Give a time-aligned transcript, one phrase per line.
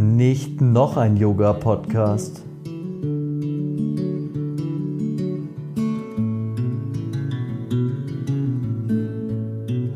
[0.00, 2.44] Nicht noch ein Yoga-Podcast.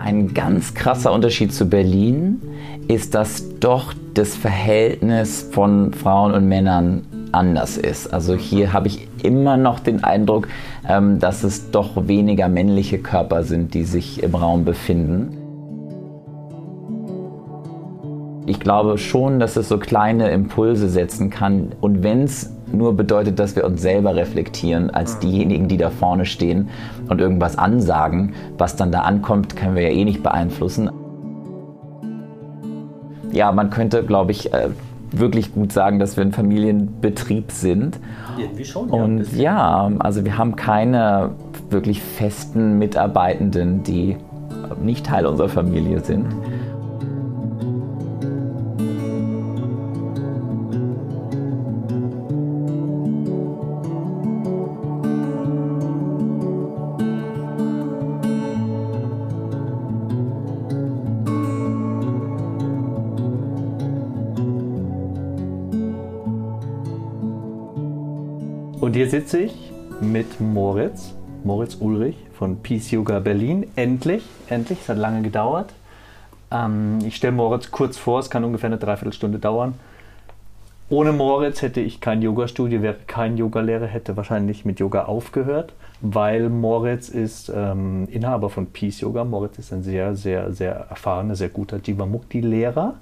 [0.00, 2.42] Ein ganz krasser Unterschied zu Berlin
[2.88, 8.12] ist, dass doch das Verhältnis von Frauen und Männern anders ist.
[8.12, 10.48] Also hier habe ich immer noch den Eindruck,
[10.88, 15.41] ähm, dass es doch weniger männliche Körper sind, die sich im Raum befinden.
[18.44, 21.72] Ich glaube schon, dass es so kleine Impulse setzen kann.
[21.80, 26.24] Und wenn es nur bedeutet, dass wir uns selber reflektieren als diejenigen, die da vorne
[26.24, 26.68] stehen
[27.08, 30.90] und irgendwas ansagen, was dann da ankommt, können wir ja eh nicht beeinflussen.
[33.30, 34.68] Ja, man könnte, glaube ich, äh,
[35.12, 37.98] wirklich gut sagen, dass wir ein Familienbetrieb sind.
[38.38, 38.90] Irgendwie schon.
[38.90, 41.30] Und ja, also wir haben keine
[41.70, 44.16] wirklich festen Mitarbeitenden, die
[44.82, 46.26] nicht Teil unserer Familie sind.
[69.12, 69.52] Sitze ich
[70.00, 71.12] mit Moritz,
[71.44, 73.66] Moritz Ulrich von Peace Yoga Berlin.
[73.76, 75.74] Endlich, endlich, es hat lange gedauert.
[76.50, 79.74] Ähm, ich stelle Moritz kurz vor, es kann ungefähr eine Dreiviertelstunde dauern.
[80.88, 86.48] Ohne Moritz hätte ich kein Yoga-Studio, wäre kein Yogalehrer, hätte wahrscheinlich mit Yoga aufgehört, weil
[86.48, 89.24] Moritz ist ähm, Inhaber von Peace Yoga.
[89.24, 92.94] Moritz ist ein sehr, sehr, sehr erfahrener, sehr guter Jivamukti-Lehrer.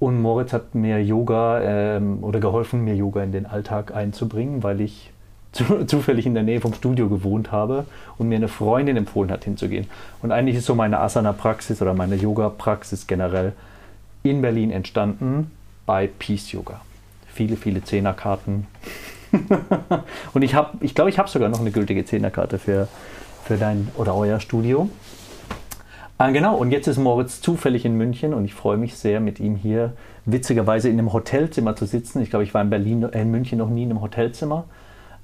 [0.00, 4.80] Und Moritz hat mir Yoga ähm, oder geholfen, mir Yoga in den Alltag einzubringen, weil
[4.80, 5.10] ich
[5.52, 7.84] zu, zufällig in der Nähe vom Studio gewohnt habe
[8.18, 9.86] und mir eine Freundin empfohlen hat, hinzugehen.
[10.22, 13.52] Und eigentlich ist so meine Asana-Praxis oder meine Yoga-Praxis generell
[14.22, 15.50] in Berlin entstanden
[15.86, 16.80] bei Peace Yoga.
[17.26, 18.66] Viele, viele Zehnerkarten.
[20.32, 22.88] und ich habe, ich glaube, ich habe sogar noch eine gültige Zehnerkarte für,
[23.44, 24.88] für dein oder euer Studio.
[26.20, 29.40] Ah, genau, und jetzt ist Moritz zufällig in München und ich freue mich sehr, mit
[29.40, 29.94] ihm hier
[30.26, 32.20] witzigerweise in einem Hotelzimmer zu sitzen.
[32.20, 34.64] Ich glaube, ich war in Berlin, äh, in München noch nie in einem Hotelzimmer.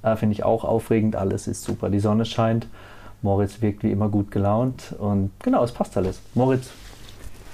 [0.01, 1.91] Äh, Finde ich auch aufregend, alles ist super.
[1.91, 2.65] Die Sonne scheint,
[3.21, 6.19] Moritz wirkt wie immer gut gelaunt und genau, es passt alles.
[6.33, 6.71] Moritz,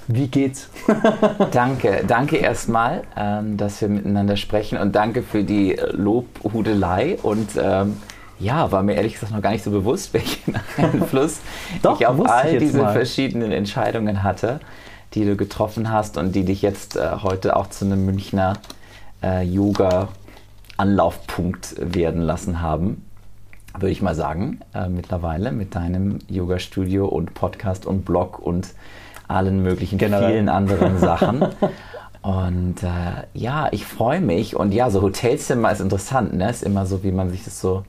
[0.08, 0.70] wie geht's?
[1.50, 7.98] danke, danke erstmal, ähm, dass wir miteinander sprechen und danke für die Lobhudelei und ähm,
[8.38, 11.40] ja, war mir ehrlich gesagt noch gar nicht so bewusst, welchen Einfluss
[11.82, 12.92] Doch, ich auf all ich diese mal.
[12.92, 14.60] verschiedenen Entscheidungen hatte,
[15.14, 18.54] die du getroffen hast und die dich jetzt äh, heute auch zu einem Münchner
[19.22, 23.04] äh, Yoga-Anlaufpunkt werden lassen haben.
[23.74, 28.68] Würde ich mal sagen, äh, mittlerweile mit deinem Yoga-Studio und Podcast und Blog und
[29.26, 30.32] allen möglichen Generell.
[30.32, 31.46] vielen anderen Sachen.
[32.22, 34.56] Und äh, ja, ich freue mich.
[34.56, 36.50] Und ja, so Hotelzimmer ist interessant, ne?
[36.50, 37.84] Ist immer so, wie man sich das so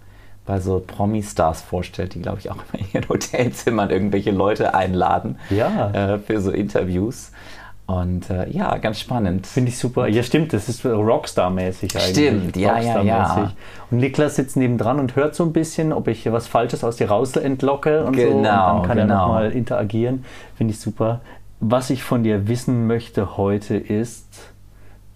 [0.45, 5.37] bei so Promi-Stars vorstellt, die, glaube ich, auch immer in ihren Hotelzimmern irgendwelche Leute einladen
[5.49, 5.91] ja.
[5.91, 7.31] äh, für so Interviews.
[7.87, 9.45] Und äh, ja, ganz spannend.
[9.45, 10.07] Finde ich super.
[10.07, 12.09] Ja, stimmt, das ist Rockstar-mäßig eigentlich.
[12.09, 13.53] Stimmt, ja, ja, ja.
[13.91, 17.09] Und Niklas sitzt nebendran und hört so ein bisschen, ob ich was Falsches aus dir
[17.09, 18.37] raus entlocke und genau, so.
[18.37, 19.13] Und dann kann genau.
[19.13, 20.25] er nochmal interagieren.
[20.57, 21.21] Finde ich super.
[21.59, 24.54] Was ich von dir wissen möchte heute ist,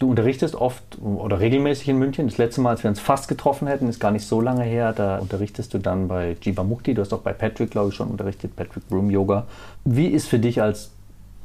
[0.00, 2.26] Du unterrichtest oft oder regelmäßig in München.
[2.26, 4.94] Das letzte Mal, als wir uns fast getroffen hätten, ist gar nicht so lange her.
[4.94, 6.94] Da unterrichtest du dann bei Jiva Mukti.
[6.94, 9.44] Du hast auch bei Patrick, glaube ich, schon unterrichtet, Patrick Broom Yoga.
[9.84, 10.90] Wie ist für dich als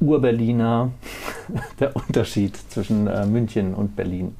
[0.00, 0.90] Ur-Berliner
[1.80, 4.34] der Unterschied zwischen äh, München und Berlin?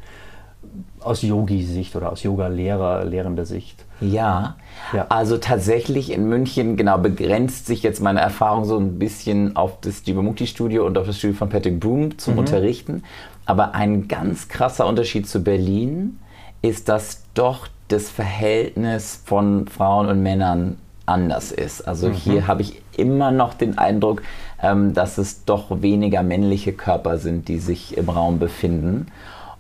[1.00, 3.84] Aus Yogi-Sicht oder aus Yoga-Lehrer, lehrender Sicht?
[4.00, 4.56] Ja,
[4.94, 9.80] ja, also tatsächlich in München, genau, begrenzt sich jetzt meine Erfahrung so ein bisschen auf
[9.80, 12.40] das Jivamukti-Studio und auf das Studio von Patrick Broom zum mhm.
[12.40, 13.02] Unterrichten.
[13.46, 16.18] Aber ein ganz krasser Unterschied zu Berlin
[16.62, 20.76] ist, dass doch das Verhältnis von Frauen und Männern
[21.06, 21.86] anders ist.
[21.86, 22.14] Also mhm.
[22.14, 24.22] hier habe ich immer noch den Eindruck,
[24.60, 29.06] ähm, dass es doch weniger männliche Körper sind, die sich im Raum befinden.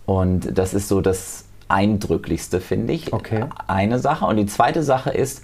[0.04, 3.12] Und das ist so das Eindrücklichste, finde ich.
[3.12, 3.44] Okay.
[3.66, 4.24] Eine Sache.
[4.26, 5.42] Und die zweite Sache ist,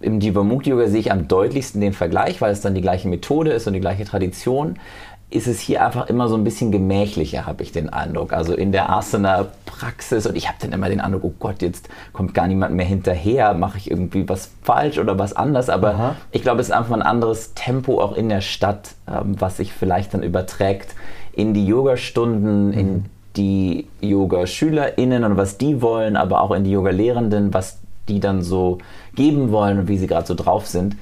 [0.00, 3.66] im Jivamukti-Yoga sehe ich am deutlichsten den Vergleich, weil es dann die gleiche Methode ist
[3.66, 4.78] und die gleiche Tradition
[5.28, 8.32] ist es hier einfach immer so ein bisschen gemächlicher, habe ich den Eindruck.
[8.32, 12.32] Also in der Asana-Praxis und ich habe dann immer den Eindruck, oh Gott, jetzt kommt
[12.32, 15.68] gar niemand mehr hinterher, mache ich irgendwie was falsch oder was anders.
[15.68, 16.16] Aber Aha.
[16.30, 19.72] ich glaube, es ist einfach ein anderes Tempo auch in der Stadt, ähm, was sich
[19.72, 20.94] vielleicht dann überträgt
[21.32, 22.72] in die Yogastunden, mhm.
[22.72, 23.04] in
[23.36, 27.78] die Yoga-SchülerInnen und was die wollen, aber auch in die Yoga-Lehrenden, was
[28.08, 28.78] die dann so
[29.16, 30.96] geben wollen und wie sie gerade so drauf sind.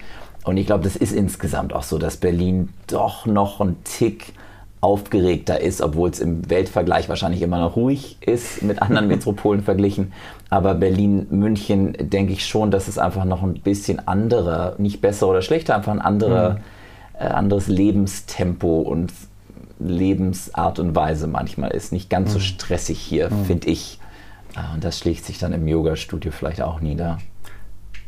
[0.45, 4.35] Und ich glaube, das ist insgesamt auch so, dass Berlin doch noch ein Tick
[4.83, 10.13] aufgeregter ist, obwohl es im Weltvergleich wahrscheinlich immer noch ruhig ist mit anderen Metropolen verglichen.
[10.51, 15.29] Aber Berlin, München, denke ich schon, dass es einfach noch ein bisschen andere, nicht besser
[15.29, 16.59] oder schlechter, einfach ein andere,
[17.15, 17.19] mhm.
[17.19, 19.11] äh, anderes Lebenstempo und
[19.79, 21.91] Lebensart und Weise manchmal ist.
[21.91, 22.33] Nicht ganz mhm.
[22.35, 23.45] so stressig hier, mhm.
[23.47, 23.99] finde ich.
[24.55, 27.19] Ah, und das schlägt sich dann im Yoga-Studio vielleicht auch nieder.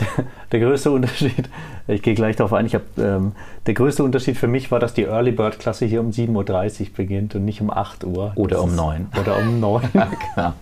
[0.52, 1.48] Der größte Unterschied,
[1.88, 3.32] ich gehe gleich darauf ein, ich hab, ähm,
[3.66, 6.86] der größte Unterschied für mich war, dass die Early Bird Klasse hier um 7.30 Uhr
[6.96, 8.32] beginnt und nicht um 8 Uhr.
[8.36, 9.08] Oder das um 9.
[9.20, 9.82] Oder um 9.
[9.94, 10.52] ja, genau.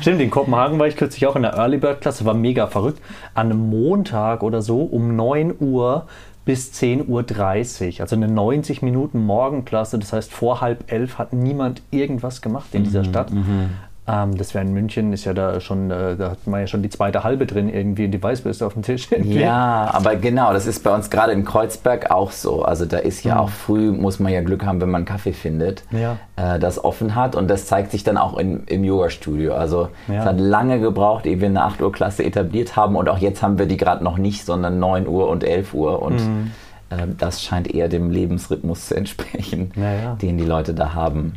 [0.00, 3.00] Stimmt, in Kopenhagen war ich kürzlich auch in der Early Bird Klasse, war mega verrückt.
[3.34, 6.06] An einem Montag oder so um 9 Uhr
[6.44, 9.98] bis 10.30 Uhr, also eine 90 Minuten Morgenklasse.
[9.98, 13.30] Das heißt, vor halb elf hat niemand irgendwas gemacht in dieser mhm, Stadt.
[13.30, 13.70] Mhm.
[14.06, 16.82] Ähm, das wäre in München, ist ja da schon, äh, da hat man ja schon
[16.82, 19.08] die zweite halbe drin, irgendwie die Weißbürste auf dem Tisch.
[19.24, 22.62] Ja, aber genau, das ist bei uns gerade in Kreuzberg auch so.
[22.62, 23.40] Also da ist ja mhm.
[23.40, 26.18] auch früh, muss man ja Glück haben, wenn man Kaffee findet, ja.
[26.36, 27.34] äh, das offen hat.
[27.34, 29.54] Und das zeigt sich dann auch in, im Yoga-Studio.
[29.54, 30.20] Also ja.
[30.20, 32.96] es hat lange gebraucht, ehe wir eine 8 Uhr Klasse etabliert haben.
[32.96, 36.02] Und auch jetzt haben wir die gerade noch nicht, sondern 9 Uhr und 11 Uhr.
[36.02, 36.50] Und mhm.
[36.90, 41.36] äh, das scheint eher dem Lebensrhythmus zu entsprechen, ja, den die Leute da haben.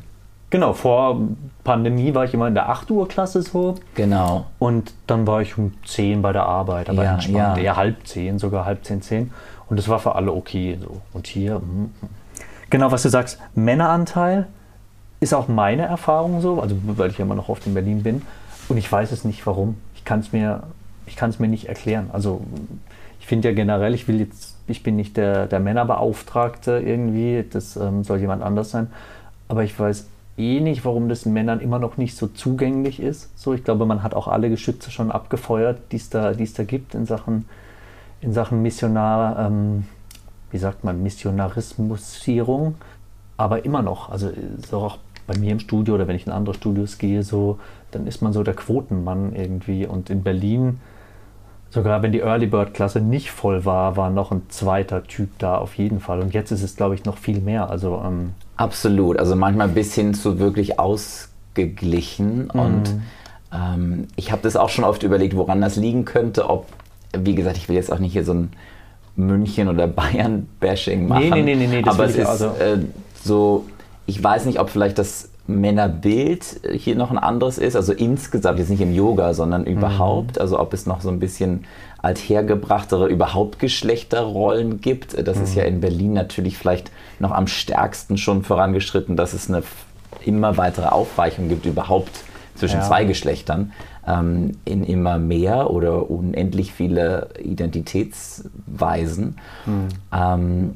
[0.50, 1.22] Genau, vor
[1.66, 3.76] Pandemie war ich immer in der 8 Uhr Klasse so.
[3.96, 4.46] Genau.
[4.60, 7.64] Und dann war ich um 10 bei der Arbeit, aber ja, entspannt, ja.
[7.64, 9.32] eher halb 10, sogar halb 10, 10.
[9.70, 10.78] Und das war für alle okay.
[10.82, 11.02] So.
[11.12, 11.92] Und hier, mm, mm.
[12.70, 14.48] genau, was du sagst, Männeranteil
[15.20, 18.22] ist auch meine Erfahrung so, also weil ich ja immer noch oft in Berlin bin.
[18.70, 19.76] Und ich weiß es nicht warum.
[19.96, 20.64] Ich kann es mir,
[21.40, 22.10] mir nicht erklären.
[22.14, 22.42] Also
[23.20, 27.76] ich finde ja generell, ich will jetzt, ich bin nicht der, der Männerbeauftragte irgendwie, das
[27.76, 28.88] ähm, soll jemand anders sein.
[29.50, 30.06] Aber ich weiß
[30.38, 33.38] eh nicht, warum das Männern immer noch nicht so zugänglich ist.
[33.38, 36.94] So, ich glaube, man hat auch alle Geschütze schon abgefeuert, die es da, da gibt
[36.94, 37.46] in Sachen,
[38.22, 39.86] in Sachen Missionar, ähm,
[40.52, 42.76] wie sagt man, Missionarismusierung.
[43.36, 44.32] Aber immer noch, also
[44.70, 47.60] so auch bei mir im Studio oder wenn ich in andere Studios gehe, so,
[47.92, 49.86] dann ist man so der Quotenmann irgendwie.
[49.86, 50.80] Und in Berlin,
[51.70, 55.58] sogar wenn die Early Bird Klasse nicht voll war, war noch ein zweiter Typ da
[55.58, 56.22] auf jeden Fall.
[56.22, 57.70] Und jetzt ist es, glaube ich, noch viel mehr.
[57.70, 62.50] Also ähm, Absolut, also manchmal bis hin zu wirklich ausgeglichen.
[62.54, 62.60] Mhm.
[62.60, 62.84] Und
[63.54, 66.50] ähm, ich habe das auch schon oft überlegt, woran das liegen könnte.
[66.50, 66.66] Ob,
[67.18, 68.52] wie gesagt, ich will jetzt auch nicht hier so ein
[69.16, 71.30] München- oder Bayern-Bashing machen.
[71.30, 72.48] Nee, nee, nee, nee, das Aber es ist also.
[72.48, 72.80] äh,
[73.24, 73.66] so,
[74.06, 78.70] ich weiß nicht, ob vielleicht das Männerbild hier noch ein anderes ist, also insgesamt, jetzt
[78.70, 79.68] nicht im Yoga, sondern mhm.
[79.68, 80.42] überhaupt, mhm.
[80.42, 81.66] also ob es noch so ein bisschen
[82.00, 85.18] althergebrachtere überhaupt Geschlechterrollen gibt.
[85.28, 85.44] Das mhm.
[85.44, 89.64] ist ja in Berlin natürlich vielleicht noch am stärksten schon vorangeschritten, dass es eine
[90.26, 92.24] immer weitere Aufweichung gibt überhaupt
[92.56, 92.86] zwischen ja.
[92.86, 93.72] zwei Geschlechtern
[94.08, 99.38] ähm, in immer mehr oder unendlich viele Identitätsweisen.
[99.66, 99.88] Mhm.
[100.12, 100.74] Ähm,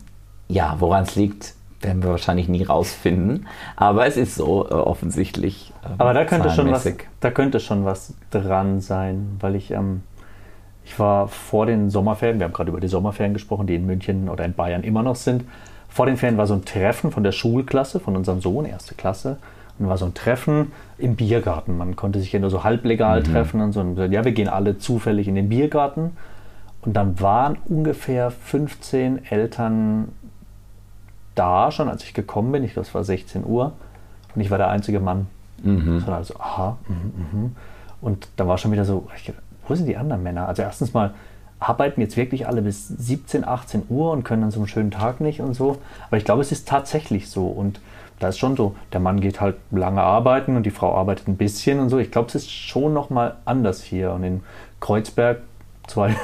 [0.48, 3.48] ja, woran es liegt, werden wir wahrscheinlich nie rausfinden.
[3.76, 5.74] Aber es ist so äh, offensichtlich.
[5.84, 6.88] Ähm, Aber da könnte, schon was,
[7.20, 10.04] da könnte schon was dran sein, weil ich, ähm,
[10.84, 14.30] ich war vor den Sommerferien, wir haben gerade über die Sommerferien gesprochen, die in München
[14.30, 15.46] oder in Bayern immer noch sind.
[15.92, 19.38] Vor den Ferien war so ein Treffen von der Schulklasse, von unserem Sohn, erste Klasse.
[19.78, 21.78] Und war so ein Treffen im Biergarten.
[21.78, 23.24] Man konnte sich ja nur so halblegal mhm.
[23.26, 23.82] treffen und so.
[23.82, 26.16] Und ja, wir gehen alle zufällig in den Biergarten.
[26.82, 30.10] Und dann waren ungefähr 15 Eltern
[31.36, 32.64] da schon, als ich gekommen bin.
[32.64, 33.74] Ich glaube, es war 16 Uhr.
[34.34, 35.28] Und ich war der einzige Mann.
[35.62, 36.00] Mhm.
[36.00, 36.96] Das war also, aha, mh,
[37.40, 37.50] mh.
[38.00, 39.10] Und da war schon wieder so,
[39.68, 40.48] wo sind die anderen Männer?
[40.48, 41.14] Also erstens mal,
[41.62, 45.22] arbeiten jetzt wirklich alle bis 17, 18 Uhr und können an so einem schönen Tag
[45.22, 45.78] nicht und so.
[46.08, 47.46] Aber ich glaube, es ist tatsächlich so.
[47.46, 47.80] Und
[48.20, 51.38] da ist schon so, der Mann geht halt lange arbeiten und die Frau arbeitet ein
[51.38, 52.00] bisschen und so.
[52.00, 54.12] Ich glaube, es ist schon nochmal anders hier.
[54.12, 54.44] Und in
[54.80, 55.42] Kreuzberg
[55.86, 56.16] zwei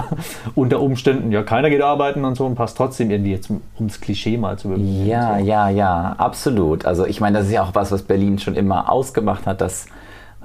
[0.54, 4.00] unter Umständen, ja, keiner geht arbeiten und so und passt trotzdem irgendwie jetzt, um das
[4.00, 5.06] Klischee mal zu bekommen.
[5.06, 5.44] Ja, so.
[5.44, 6.84] ja, ja, absolut.
[6.84, 9.86] Also ich meine, das ist ja auch was, was Berlin schon immer ausgemacht hat, dass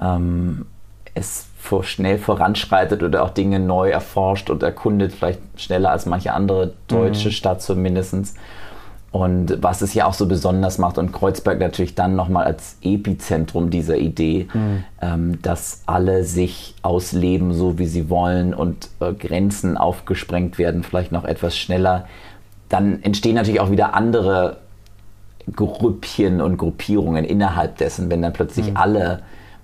[0.00, 0.66] ähm,
[1.14, 6.32] es vor, schnell voranschreitet oder auch Dinge neu erforscht und erkundet, vielleicht schneller als manche
[6.32, 7.32] andere deutsche mhm.
[7.32, 8.36] Stadt zumindest.
[9.12, 13.68] Und was es ja auch so besonders macht und Kreuzberg natürlich dann nochmal als Epizentrum
[13.68, 14.84] dieser Idee, mhm.
[15.02, 21.12] ähm, dass alle sich ausleben, so wie sie wollen und äh, Grenzen aufgesprengt werden, vielleicht
[21.12, 22.06] noch etwas schneller.
[22.68, 24.58] Dann entstehen natürlich auch wieder andere
[25.54, 28.76] Grüppchen und Gruppierungen innerhalb dessen, wenn dann plötzlich mhm.
[28.76, 29.22] alle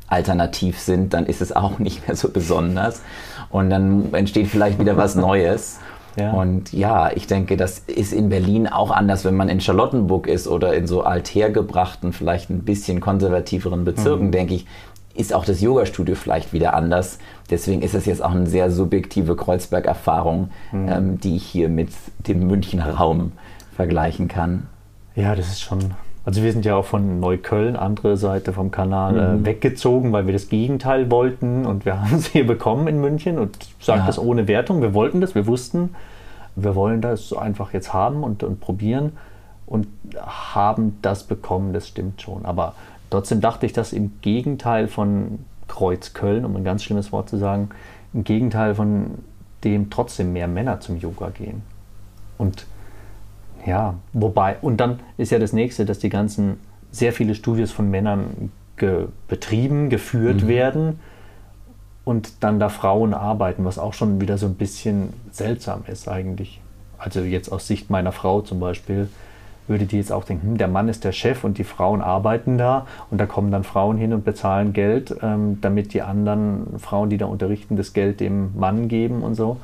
[0.08, 3.02] alternativ sind, dann ist es auch nicht mehr so besonders.
[3.50, 5.78] Und dann entsteht vielleicht wieder was Neues.
[6.18, 6.32] Ja.
[6.32, 10.48] Und ja, ich denke, das ist in Berlin auch anders, wenn man in Charlottenburg ist
[10.48, 14.32] oder in so althergebrachten, vielleicht ein bisschen konservativeren Bezirken, mhm.
[14.32, 14.66] denke ich,
[15.14, 17.18] ist auch das Yoga-Studio vielleicht wieder anders.
[17.50, 20.88] Deswegen ist es jetzt auch eine sehr subjektive Kreuzberg-Erfahrung, mhm.
[20.88, 21.90] ähm, die ich hier mit
[22.26, 23.32] dem Münchner Raum
[23.74, 24.68] vergleichen kann.
[25.14, 25.94] Ja, das ist schon,
[26.26, 29.46] Also wir sind ja auch von Neukölln, andere Seite vom Kanal, äh, Mhm.
[29.46, 33.56] weggezogen, weil wir das Gegenteil wollten und wir haben es hier bekommen in München und
[33.80, 34.06] sage Ja.
[34.06, 34.82] das ohne Wertung.
[34.82, 35.94] Wir wollten das, wir wussten,
[36.56, 39.12] wir wollen das einfach jetzt haben und, und probieren
[39.66, 39.86] und
[40.26, 42.44] haben das bekommen, das stimmt schon.
[42.44, 42.74] Aber
[43.10, 47.70] trotzdem dachte ich, dass im Gegenteil von Kreuzköln, um ein ganz schlimmes Wort zu sagen,
[48.14, 49.10] im Gegenteil von
[49.62, 51.62] dem trotzdem mehr Männer zum Yoga gehen.
[52.38, 52.66] Und
[53.66, 56.58] ja, wobei, und dann ist ja das nächste, dass die ganzen,
[56.92, 61.00] sehr viele Studios von Männern ge betrieben, geführt werden
[62.04, 66.60] und dann da Frauen arbeiten, was auch schon wieder so ein bisschen seltsam ist eigentlich.
[66.96, 69.08] Also jetzt aus Sicht meiner Frau zum Beispiel,
[69.66, 72.56] würde die jetzt auch denken, hm, der Mann ist der Chef und die Frauen arbeiten
[72.56, 77.10] da und da kommen dann Frauen hin und bezahlen Geld, ähm, damit die anderen Frauen,
[77.10, 79.56] die da unterrichten, das Geld dem Mann geben und so.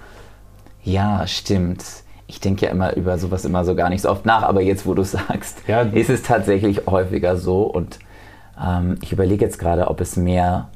[0.82, 2.01] Ja, stimmt.
[2.32, 4.86] Ich denke ja immer über sowas immer so gar nicht so oft nach, aber jetzt,
[4.86, 5.82] wo du sagst, Ja.
[5.82, 7.64] ist es tatsächlich häufiger so.
[7.64, 7.98] Und
[8.58, 10.68] ähm, ich überlege jetzt gerade, ob es mehr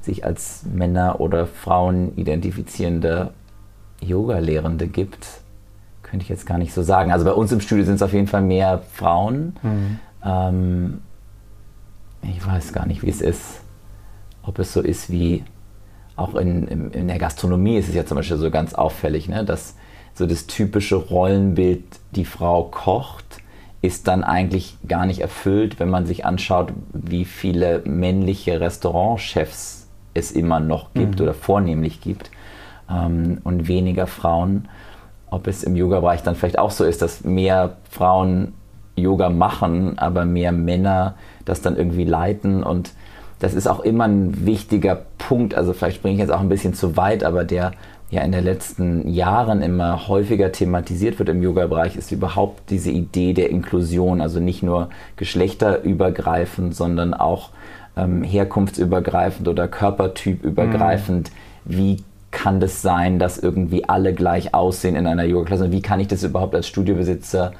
[0.00, 3.32] sich als Männer oder Frauen identifizierende
[4.00, 5.26] Yoga-Lehrende gibt.
[6.02, 7.12] Könnte ich jetzt gar nicht so sagen.
[7.12, 9.56] Also bei uns im Studio sind es auf jeden Fall mehr Frauen.
[10.24, 11.02] Ähm,
[12.22, 13.60] ich weiß gar nicht, wie es ist.
[14.42, 15.44] Ob es so ist wie
[16.16, 19.44] auch in, in, in der Gastronomie ist es ja zum Beispiel so ganz auffällig, ne?
[19.44, 19.74] dass
[20.14, 23.24] so das typische Rollenbild, die Frau kocht,
[23.82, 30.32] ist dann eigentlich gar nicht erfüllt, wenn man sich anschaut, wie viele männliche Restaurantchefs es
[30.32, 32.30] immer noch gibt oder vornehmlich gibt
[32.88, 34.68] ähm, und weniger Frauen.
[35.28, 38.54] Ob es im Yoga-Bereich dann vielleicht auch so ist, dass mehr Frauen
[38.96, 42.62] Yoga machen, aber mehr Männer das dann irgendwie leiten.
[42.62, 42.92] Und
[43.40, 46.74] das ist auch immer ein wichtiger Punkt, also vielleicht springe ich jetzt auch ein bisschen
[46.74, 47.72] zu weit, aber der
[48.14, 53.34] ja in den letzten Jahren immer häufiger thematisiert wird im Yoga-Bereich, ist überhaupt diese Idee
[53.34, 57.50] der Inklusion, also nicht nur geschlechterübergreifend, sondern auch
[57.96, 61.30] ähm, herkunftsübergreifend oder körpertypübergreifend.
[61.64, 65.64] Wie kann das sein, dass irgendwie alle gleich aussehen in einer Yoga-Klasse?
[65.64, 67.52] Und wie kann ich das überhaupt als Studiobesitzer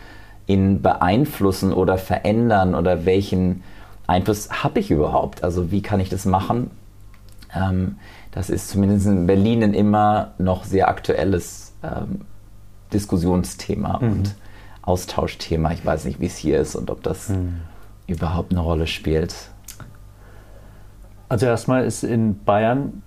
[0.47, 3.63] in beeinflussen oder verändern oder welchen
[4.07, 5.45] Einfluss habe ich überhaupt?
[5.45, 6.71] Also wie kann ich das machen?
[7.55, 7.97] Ähm,
[8.35, 12.23] das ist zumindest in Berlin ein immer noch sehr aktuelles ähm,
[12.93, 14.35] Diskussionsthema und
[14.83, 15.71] Austauschthema.
[15.71, 17.33] Ich weiß nicht, wie es hier ist und ob das
[18.09, 19.35] überhaupt eine Rolle spielt.
[21.29, 23.03] Also erstmal ist in Bayern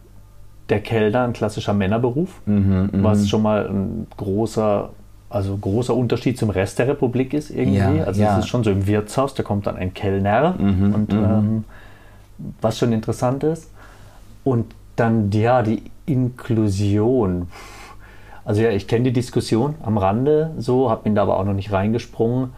[0.70, 4.90] der Kellner ein klassischer Männerberuf, Mhm, was schon mal ein großer,
[5.30, 7.78] also großer Unterschied zum Rest der Republik ist irgendwie.
[7.78, 8.32] Ja, also ja.
[8.32, 11.66] Mhm, es ist schon so im Wirtshaus, da kommt dann ein Kellner und ähm,
[12.62, 13.70] was schon interessant ist.
[14.46, 17.48] Und dann ja die Inklusion.
[18.46, 21.54] Also ja, ich kenne die Diskussion am Rande so, habe bin da aber auch noch
[21.54, 22.52] nicht reingesprungen.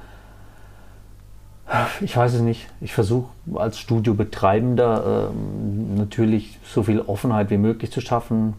[2.01, 2.67] Ich weiß es nicht.
[2.81, 8.53] Ich versuche als Studiobetreibender ähm, natürlich so viel Offenheit wie möglich zu schaffen.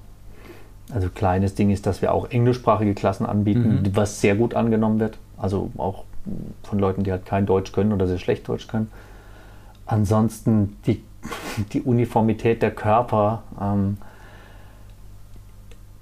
[0.93, 5.19] Also kleines Ding ist, dass wir auch englischsprachige Klassen anbieten, was sehr gut angenommen wird.
[5.37, 6.05] Also auch
[6.63, 8.91] von Leuten, die halt kein Deutsch können oder sehr schlecht Deutsch können.
[9.87, 11.03] Ansonsten die,
[11.73, 13.43] die Uniformität der Körper.
[13.61, 13.99] Ähm,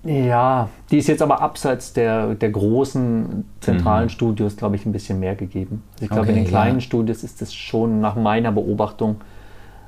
[0.04, 5.20] ja, die ist jetzt aber abseits der, der großen zentralen Studios, glaube ich, ein bisschen
[5.20, 5.82] mehr gegeben.
[5.94, 6.80] Also ich glaube, in Okay, den kleinen ja.
[6.80, 9.16] Studios ist es schon nach meiner Beobachtung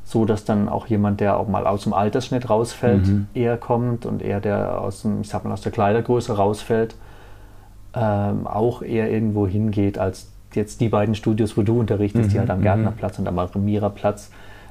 [0.03, 4.23] so, dass dann auch jemand, der auch mal aus dem Altersschnitt rausfällt, eher kommt und
[4.23, 6.97] eher der aus dem, ich sag mal, aus der Kleidergröße rausfällt,
[7.95, 12.51] ähm, auch eher irgendwo hingeht, als jetzt die beiden Studios, wo du unterrichtest, die halt
[12.51, 14.31] am Gärtnerplatz und am Amiraplatz.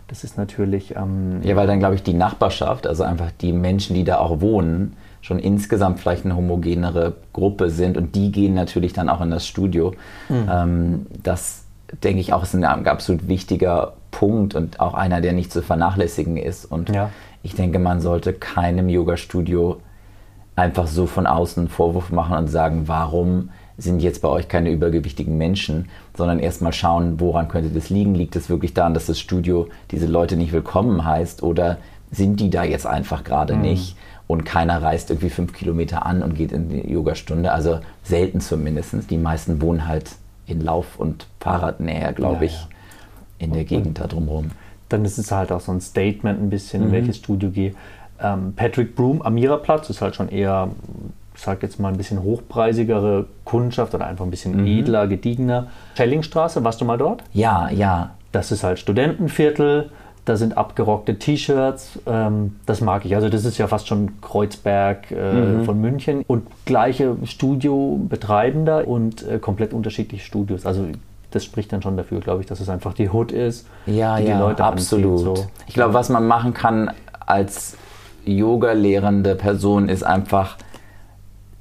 [0.09, 3.95] Das ist natürlich ähm, Ja, weil dann glaube ich die Nachbarschaft, also einfach die Menschen,
[3.95, 8.93] die da auch wohnen, schon insgesamt vielleicht eine homogenere Gruppe sind und die gehen natürlich
[8.93, 9.93] dann auch in das Studio.
[10.29, 11.65] Ähm, das
[12.03, 16.37] denke ich auch ist ein absolut wichtiger Punkt und auch einer, der nicht zu vernachlässigen
[16.37, 16.65] ist.
[16.65, 17.09] Und Ja.
[17.43, 19.77] ich denke, man sollte keinem Yoga-Studio
[20.55, 24.69] einfach so von außen einen Vorwurf machen und sagen, warum sind jetzt bei euch keine
[24.71, 28.13] übergewichtigen Menschen, sondern erstmal schauen, woran könnte das liegen?
[28.13, 31.77] Liegt es wirklich daran, dass das Studio diese Leute nicht willkommen heißt oder
[32.11, 33.95] sind die da jetzt einfach gerade nicht
[34.27, 37.51] und keiner reist irgendwie fünf Kilometer an und geht in die Yogastunde?
[37.51, 39.09] Also selten zumindest.
[39.09, 40.11] Die meisten wohnen halt
[40.45, 42.67] in Lauf- und Fahrradnähe, glaube Ja, ich,
[43.37, 44.51] in der Gegend da drumherum.
[44.89, 47.73] dann ist es halt auch so ein Statement ein bisschen, in welches Studio gehe.
[48.21, 50.69] Ähm, Patrick Broom, Amiraplatz, ist halt schon eher,
[51.39, 55.67] ich sag jetzt mal, ein bisschen hochpreisigere Kundschaft oder einfach ein bisschen edler, gediegener.
[55.95, 57.23] Schellingstraße, warst du mal dort?
[57.31, 58.09] Ja, ja.
[58.33, 59.89] Das ist halt Studentenviertel,
[60.25, 63.15] da sind abgerockte T-Shirts, ähm, das mag ich.
[63.15, 69.39] Also das ist ja fast schon Kreuzberg äh, von München und gleiche Studio-Betreibender und äh,
[69.39, 70.65] komplett unterschiedliche Studios.
[70.65, 70.87] Also
[71.31, 74.25] das spricht dann schon dafür, glaube ich, dass es einfach die Hood ist, ja, die
[74.25, 75.25] ja, die Leute absolut.
[75.25, 75.47] anzieht, so.
[75.67, 76.91] Ich glaube, was man machen kann
[77.25, 77.77] als
[78.25, 80.57] Yoga-lehrende Person ist einfach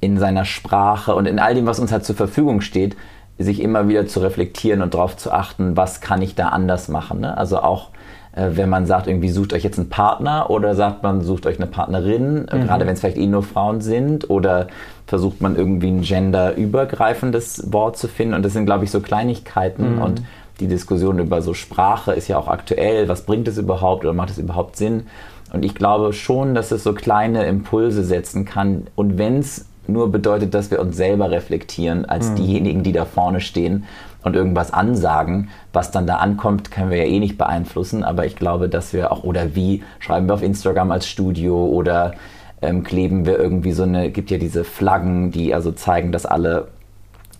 [0.01, 2.97] in seiner Sprache und in all dem, was uns halt zur Verfügung steht,
[3.39, 7.21] sich immer wieder zu reflektieren und darauf zu achten, was kann ich da anders machen.
[7.21, 7.37] Ne?
[7.37, 7.91] Also auch
[8.39, 11.59] äh, wenn man sagt, irgendwie sucht euch jetzt einen Partner oder sagt man, sucht euch
[11.59, 14.69] eine Partnerin, äh, gerade wenn es vielleicht eh nur Frauen sind oder
[15.07, 19.99] versucht man irgendwie ein genderübergreifendes Wort zu finden und das sind, glaube ich, so Kleinigkeiten
[19.99, 20.23] und
[20.61, 24.31] die Diskussion über so Sprache ist ja auch aktuell, was bringt es überhaupt oder macht
[24.31, 25.07] es überhaupt Sinn?
[25.53, 30.13] Und ich glaube schon, dass es so kleine Impulse setzen kann und wenn es nur
[30.13, 33.85] bedeutet, dass wir uns selber reflektieren als diejenigen, die da vorne stehen
[34.23, 35.49] und irgendwas ansagen.
[35.73, 39.11] Was dann da ankommt, können wir ja eh nicht beeinflussen, aber ich glaube, dass wir
[39.13, 42.13] auch, oder wie, schreiben wir auf Instagram als Studio oder
[42.61, 46.69] ähm, kleben wir irgendwie so eine, gibt ja diese Flaggen, die also zeigen, dass alle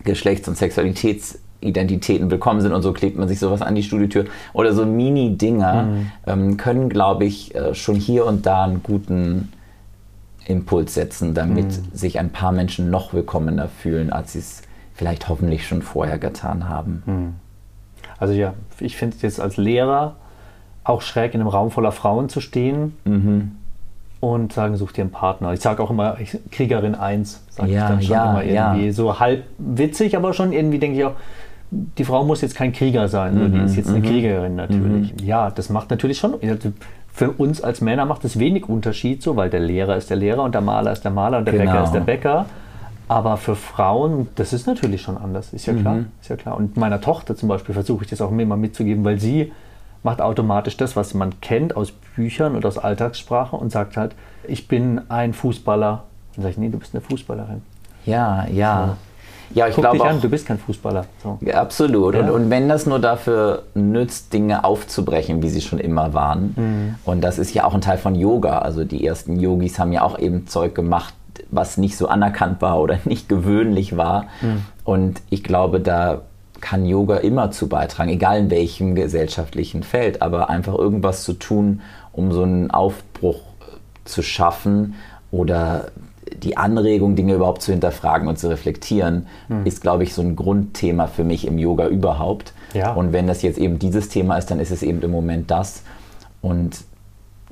[0.03, 4.25] Geschlechts- und Sexualitätsidentitäten willkommen sind und so klebt man sich sowas an die Studiotür.
[4.53, 5.87] Oder so Mini-Dinger
[6.25, 9.51] ähm, können, glaube ich, äh, schon hier und da einen guten
[10.49, 14.61] Impuls setzen, damit sich ein paar Menschen noch willkommener fühlen, als sie es
[14.95, 17.35] vielleicht hoffentlich schon vorher getan haben.
[18.17, 20.15] Also ja, ich finde es jetzt als Lehrer
[20.83, 23.51] auch schräg, in einem Raum voller Frauen zu stehen Mhm.
[24.19, 25.53] und sagen, such dir einen Partner.
[25.53, 28.85] Ich sage auch immer, ich, Kriegerin 1, sage Ja, ich dann schon ja, immer irgendwie.
[28.87, 28.93] ja.
[28.93, 31.13] So halb witzig, aber schon irgendwie denke ich auch,
[31.71, 35.13] die Frau muss jetzt kein Krieger sein, so, die ist jetzt eine Kriegerin natürlich.
[35.21, 36.33] Ja, das macht natürlich schon,
[37.13, 40.43] für uns als Männer macht es wenig Unterschied so, weil der Lehrer ist der Lehrer
[40.43, 41.71] und der Maler ist der Maler und der Genau.
[41.71, 42.45] Bäcker ist der Bäcker.
[43.07, 45.97] Aber für Frauen, das ist natürlich schon anders, ist ja klar.
[46.21, 46.55] Ist ja klar.
[46.55, 49.51] Und meiner Tochter zum Beispiel versuche ich das auch immer mitzugeben, weil sie
[50.03, 54.13] macht automatisch das, was man kennt aus Büchern und aus Alltagssprache und sagt halt,
[54.47, 56.03] ich bin ein Fußballer.
[56.35, 57.61] Dann sage ich, nee, du bist eine Fußballerin.
[58.05, 58.95] Ja, ja.
[59.53, 61.05] Ja, ich Guck glaube dich auch, an, du bist kein Fußballer.
[61.23, 61.37] So.
[61.41, 62.15] Ja, absolut.
[62.15, 62.21] Ja.
[62.21, 66.53] Und, und wenn das nur dafür nützt, Dinge aufzubrechen, wie sie schon immer waren.
[66.55, 66.95] Mhm.
[67.05, 68.59] Und das ist ja auch ein Teil von Yoga.
[68.59, 71.13] Also die ersten Yogis haben ja auch eben Zeug gemacht,
[71.49, 74.23] was nicht so anerkannt war oder nicht gewöhnlich war.
[74.41, 74.65] Mhm.
[74.83, 76.21] Und ich glaube, da
[76.61, 81.81] kann Yoga immer zu beitragen, egal in welchem gesellschaftlichen Feld, aber einfach irgendwas zu tun,
[82.11, 84.95] um so einen Aufbruch äh, zu schaffen
[85.31, 85.91] oder
[86.37, 89.27] die Anregung, Dinge überhaupt zu hinterfragen und zu reflektieren,
[89.65, 92.53] ist, glaube ich, so ein Grundthema für mich im Yoga überhaupt.
[92.73, 92.93] Ja.
[92.93, 95.83] Und wenn das jetzt eben dieses Thema ist, dann ist es eben im Moment das.
[96.41, 96.83] Und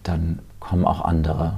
[0.03, 1.55] dann kommen auch andere.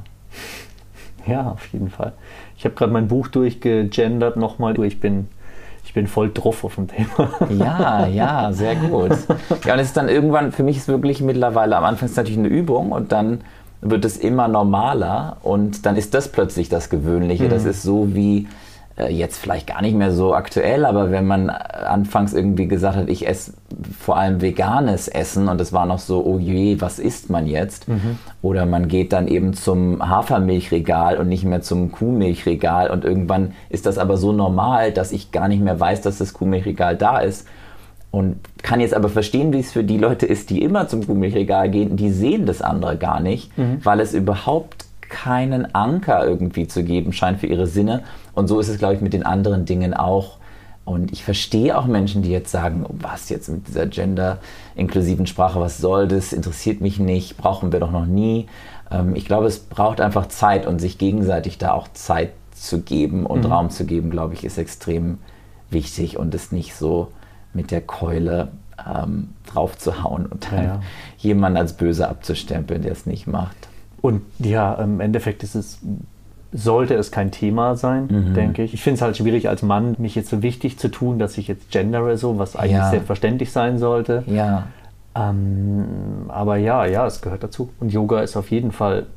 [1.26, 2.14] Ja, auf jeden Fall.
[2.58, 4.80] Ich habe gerade mein Buch durchgegendert nochmal.
[4.84, 5.28] Ich bin,
[5.84, 7.30] ich bin voll drauf auf dem Thema.
[7.50, 9.12] Ja, ja, sehr gut.
[9.66, 12.18] Ja, und es ist dann irgendwann, für mich ist wirklich mittlerweile, am Anfang ist es
[12.18, 13.42] natürlich eine Übung und dann
[13.82, 17.50] wird es immer normaler und dann ist das plötzlich das Gewöhnliche.
[17.50, 18.48] Das ist so wie,
[19.00, 22.98] äh, jetzt vielleicht gar nicht mehr so aktuell, aber wenn man äh, anfangs irgendwie gesagt
[22.98, 23.54] hat, ich esse
[23.98, 27.86] vor allem veganes Essen und es war noch so, oh je, was isst man jetzt?
[28.42, 33.86] Oder man geht dann eben zum Hafermilchregal und nicht mehr zum Kuhmilchregal und irgendwann ist
[33.86, 37.48] das aber so normal, dass ich gar nicht mehr weiß, dass das Kuhmilchregal da ist.
[38.12, 41.70] Und kann jetzt aber verstehen, wie es für die Leute ist, die immer zum Kuhmilchregal
[41.70, 43.52] gehen, die sehen das andere gar nicht,
[43.84, 48.04] weil es überhaupt keinen Anker irgendwie zu geben scheint für ihre Sinne.
[48.34, 50.38] Und so ist es, glaube ich, mit den anderen Dingen auch.
[50.86, 55.60] Und ich verstehe auch Menschen, die jetzt sagen, oh, was jetzt mit dieser gender-inklusiven Sprache,
[55.60, 58.48] was soll das, interessiert mich nicht, brauchen wir doch noch nie.
[58.90, 63.26] Ähm, ich glaube, es braucht einfach Zeit und sich gegenseitig da auch Zeit zu geben
[63.26, 65.20] und Raum zu geben, glaube ich, ist extrem
[65.70, 67.10] wichtig und es nicht so
[67.54, 68.50] mit der Keule
[68.88, 70.82] ähm, drauf zu hauen und dann Ja.
[71.18, 73.56] jemanden als böse abzustempeln, der es nicht macht.
[74.02, 75.80] Und ja, im Endeffekt ist es,
[76.54, 78.74] sollte es kein Thema sein, denke ich.
[78.74, 81.48] Ich finde es halt schwierig als Mann, mich jetzt so wichtig zu tun, dass ich
[81.48, 82.90] jetzt gendere, so, was eigentlich Ja.
[82.90, 84.24] selbstverständlich sein sollte.
[84.28, 84.68] Ja,
[85.16, 85.86] Ähm,
[86.30, 87.70] aber ja, ja, es gehört dazu.
[87.80, 89.08] Und Yoga ist auf jeden Fall,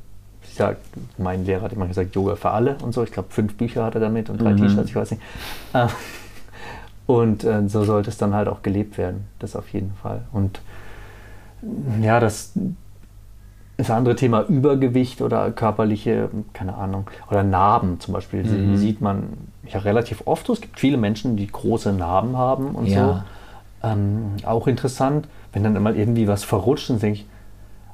[0.43, 0.79] ich sag,
[1.19, 3.03] mein Lehrer hat immer gesagt, Yoga für alle und so.
[3.05, 5.23] Ich glaube, fünf Bücher hat er damit und drei T-Shirts, ich weiß nicht.
[5.75, 5.87] Äh,
[7.07, 9.27] Und äh, so sollte es dann halt auch gelebt werden.
[9.39, 10.23] Das auf jeden Fall.
[10.33, 10.61] Und
[12.01, 12.53] ja, das,
[13.77, 19.31] das andere Thema Übergewicht oder körperliche, keine Ahnung, oder Narben zum Beispiel, sie- sieht man
[19.67, 20.49] ja relativ oft.
[20.49, 23.25] Es gibt viele Menschen, die große Narben haben und Ja.
[23.83, 23.89] so.
[23.89, 27.27] Ähm, auch interessant, wenn dann mal irgendwie was verrutscht und denke ich,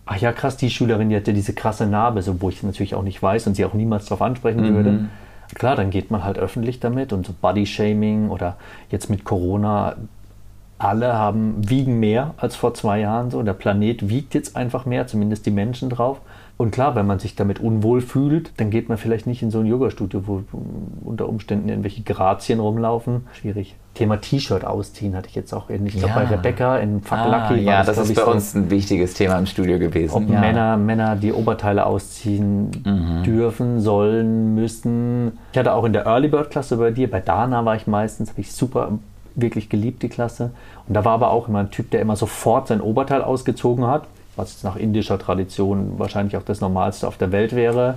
[0.05, 3.03] ach ja, krass, die Schülerin, die hatte diese krasse Narbe, so, wo ich natürlich auch
[3.03, 5.09] nicht weiß und sie auch niemals darauf ansprechen würde.
[5.55, 8.57] Klar, dann geht man halt öffentlich damit und so Body-Shaming oder
[8.91, 9.97] jetzt mit Corona
[10.79, 13.43] alle haben, wiegen mehr als vor zwei Jahren so.
[13.43, 16.21] Der Planet wiegt jetzt einfach mehr, zumindest die Menschen drauf.
[16.59, 19.61] Und klar, wenn man sich damit unwohl fühlt, dann geht man vielleicht nicht in so
[19.61, 20.43] ein Yoga-Studio, wo
[21.05, 23.29] unter Umständen irgendwelche Grazien rumlaufen.
[23.33, 23.77] Schwierig.
[23.95, 25.95] Thema T-Shirt ausziehen hatte ich jetzt auch ähnlich.
[25.95, 26.09] Ich Ja.
[26.09, 28.31] glaube, bei Rebecca in Fuck Ah, Lucky ja, das, glaub ist bei so.
[28.33, 30.13] uns ein wichtiges Thema im Studio gewesen.
[30.15, 30.41] Ob ja.
[30.41, 33.23] Männer, Männer die Oberteile ausziehen Mhm.
[33.25, 35.39] dürfen, sollen, müssen.
[35.53, 38.31] Ich hatte auch in der Early Bird Klasse bei dir, bei Dana war ich meistens,
[38.31, 38.99] habe ich super,
[39.37, 40.51] wirklich geliebt, die Klasse.
[40.89, 44.03] Und da war aber auch immer ein Typ, der immer sofort sein Oberteil ausgezogen hat,
[44.39, 47.97] was jetzt nach indischer Tradition wahrscheinlich auch das Normalste auf der Welt wäre.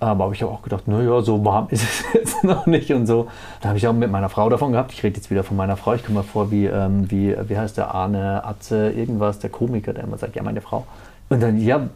[0.00, 3.28] Aber habe ich auch gedacht, naja, so warm ist es jetzt noch nicht und so.
[3.60, 4.92] Da habe ich auch mit meiner Frau davon gehabt.
[4.92, 5.94] Ich rede jetzt wieder von meiner Frau.
[5.94, 9.92] Ich komme mir vor wie, ähm, wie, wie heißt der Arne Atze, irgendwas, der Komiker,
[9.92, 10.86] der immer sagt, ja, meine Frau.
[11.28, 11.88] Und dann, ja,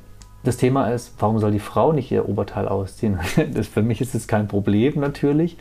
[0.42, 3.20] das Thema ist, warum soll die Frau nicht ihr Oberteil ausziehen?
[3.55, 5.57] Das, für mich ist es kein Problem natürlich,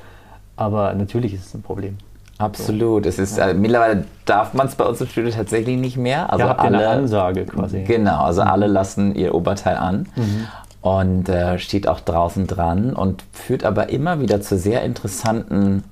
[0.55, 1.97] aber natürlich ist es ein Problem.
[2.41, 3.05] Absolut.
[3.05, 6.31] Es ist, äh, mittlerweile darf man es bei uns im Studio tatsächlich nicht mehr.
[6.31, 7.83] Also ja, ihr eine alle, Ansage quasi.
[7.83, 10.47] Genau, also alle lassen ihr Oberteil an Mhm.
[10.81, 15.83] und äh, steht auch draußen dran und führt aber immer wieder zu sehr interessanten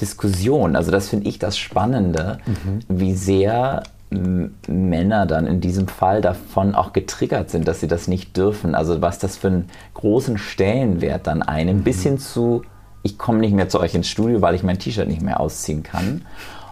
[0.00, 0.76] Diskussionen.
[0.76, 2.80] Also das finde ich das Spannende, Mhm.
[2.88, 3.82] wie sehr
[4.66, 8.74] Männer dann in diesem Fall davon auch getriggert sind, dass sie das nicht dürfen.
[8.74, 12.62] Also was das für einen großen Stellenwert dann einem, bis hin zu,
[13.02, 15.82] ich komme nicht mehr zu euch ins Studio, weil ich mein T-Shirt nicht mehr ausziehen
[15.82, 16.22] kann.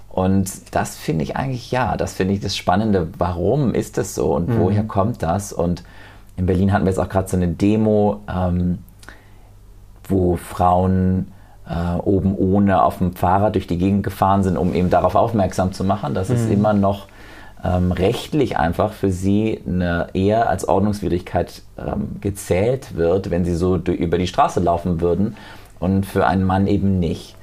[0.09, 3.09] Und das finde ich eigentlich, ja, das finde ich das Spannende.
[3.19, 5.53] Warum ist das so und woher kommt das?
[5.53, 5.85] Und
[6.37, 8.79] in Berlin hatten wir jetzt auch gerade so eine Demo, ähm,
[10.05, 11.33] wo Frauen
[11.69, 15.73] äh, oben ohne auf dem Fahrrad durch die Gegend gefahren sind, um eben darauf aufmerksam
[15.73, 17.09] zu machen, dass es immer noch
[17.65, 23.77] ähm, rechtlich einfach für sie eine, eher als Ordnungswidrigkeit ähm, gezählt wird, wenn sie so
[23.77, 25.37] über die Straße laufen würden
[25.81, 27.37] und für einen Mann eben nicht.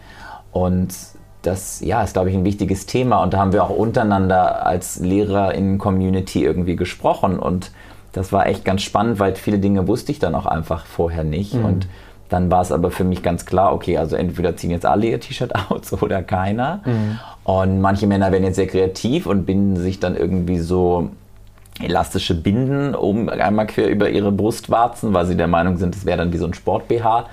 [0.51, 0.93] Und
[1.41, 3.21] das ja, ist, glaube ich, ein wichtiges Thema.
[3.21, 7.37] Und da haben wir auch untereinander als Lehrer-in-Community irgendwie gesprochen.
[7.37, 7.71] Und
[8.13, 11.53] das war echt ganz spannend, weil viele Dinge wusste ich dann auch einfach vorher nicht.
[11.53, 11.87] Und
[12.29, 15.19] dann war es aber für mich ganz klar, okay, also entweder ziehen jetzt alle ihr
[15.19, 16.81] T-Shirt aus oder keiner.
[17.43, 21.09] Und manche Männer werden jetzt sehr kreativ und binden sich dann irgendwie so
[21.79, 26.19] elastische Binden oben einmal quer über ihre Brustwarzen, weil sie der Meinung sind, es wäre
[26.19, 27.25] dann wie so ein Sport-BH.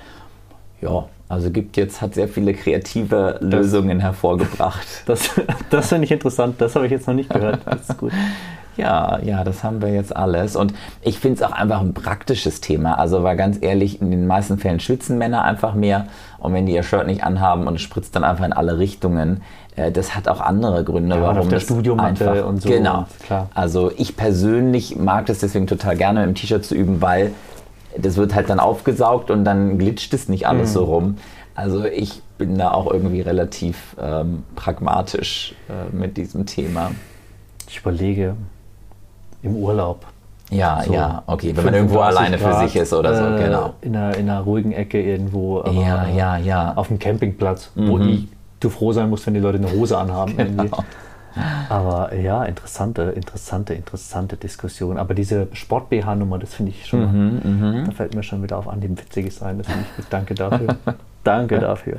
[0.81, 4.85] Ja, also gibt jetzt, hat sehr viele kreative Lösungen hervorgebracht.
[5.05, 5.29] Das,
[5.69, 7.59] das finde ich interessant, das habe ich jetzt noch nicht gehört.
[7.65, 8.11] Das ist gut.
[8.77, 10.55] Ja, ja, das haben wir jetzt alles.
[10.55, 12.97] Und ich finde es auch einfach ein praktisches Thema.
[12.97, 16.07] Also, weil ganz ehrlich, in den meisten Fällen schwitzen Männer einfach mehr.
[16.39, 19.41] Und wenn die ihr Shirt nicht anhaben und es spritzt dann einfach in alle Richtungen,
[19.75, 23.05] äh, das hat auch andere Gründe, Ja, warum das Studiomatte einfach, und so, Genau.
[23.25, 23.49] klar.
[23.53, 27.33] Also, ich persönlich mag das deswegen total gerne, mit dem T-Shirt zu üben, weil
[27.97, 30.73] das wird halt dann aufgesaugt und dann glitscht es nicht alles Mhm.
[30.73, 31.17] so rum.
[31.55, 36.91] Also, ich bin da auch irgendwie relativ ähm, pragmatisch äh, mit diesem Thema.
[37.67, 38.35] Ich überlege,
[39.43, 40.05] im Urlaub.
[40.49, 43.35] Ja, So ja, okay, wenn man irgendwo 35 alleine für Grad, sich ist oder so,
[43.37, 43.73] äh, genau.
[43.81, 45.59] In einer, in einer ruhigen Ecke irgendwo.
[45.61, 46.73] aber, Ja, äh, ja, ja.
[46.75, 48.27] Auf dem Campingplatz, wo ich,
[48.59, 50.33] du froh sein musst, wenn die Leute eine Hose anhaben.
[50.37, 50.69] Irgendwie.
[51.69, 54.97] Aber ja, interessante, interessante, interessante Diskussion.
[54.97, 58.81] Aber diese Sport-BH-Nummer, das finde ich schon, Mhm, da fällt mir schon wieder auf an,
[58.81, 59.57] dem witzig sein.
[59.57, 60.05] Das finde ich gut.
[60.09, 60.75] Danke dafür.
[61.23, 61.97] Danke dafür.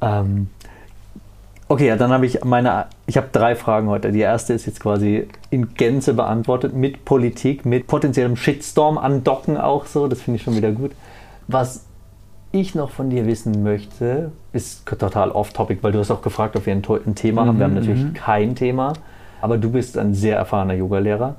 [0.00, 0.48] Ähm,
[1.66, 4.12] okay, ja, dann habe ich meine, ich habe drei Fragen heute.
[4.12, 9.86] Die erste ist jetzt quasi in Gänze beantwortet, mit Politik, mit potenziellem Shitstorm andocken auch
[9.86, 10.06] so.
[10.06, 10.92] Das finde ich schon wieder gut.
[11.48, 11.84] Was
[12.60, 16.66] ich noch von dir wissen möchte, ist total off-topic, weil du hast auch gefragt, ob
[16.66, 17.58] wir ein, ein Thema haben.
[17.58, 18.92] Wir haben natürlich kein Thema,
[19.40, 21.36] aber du bist ein sehr erfahrener Yogalehrer.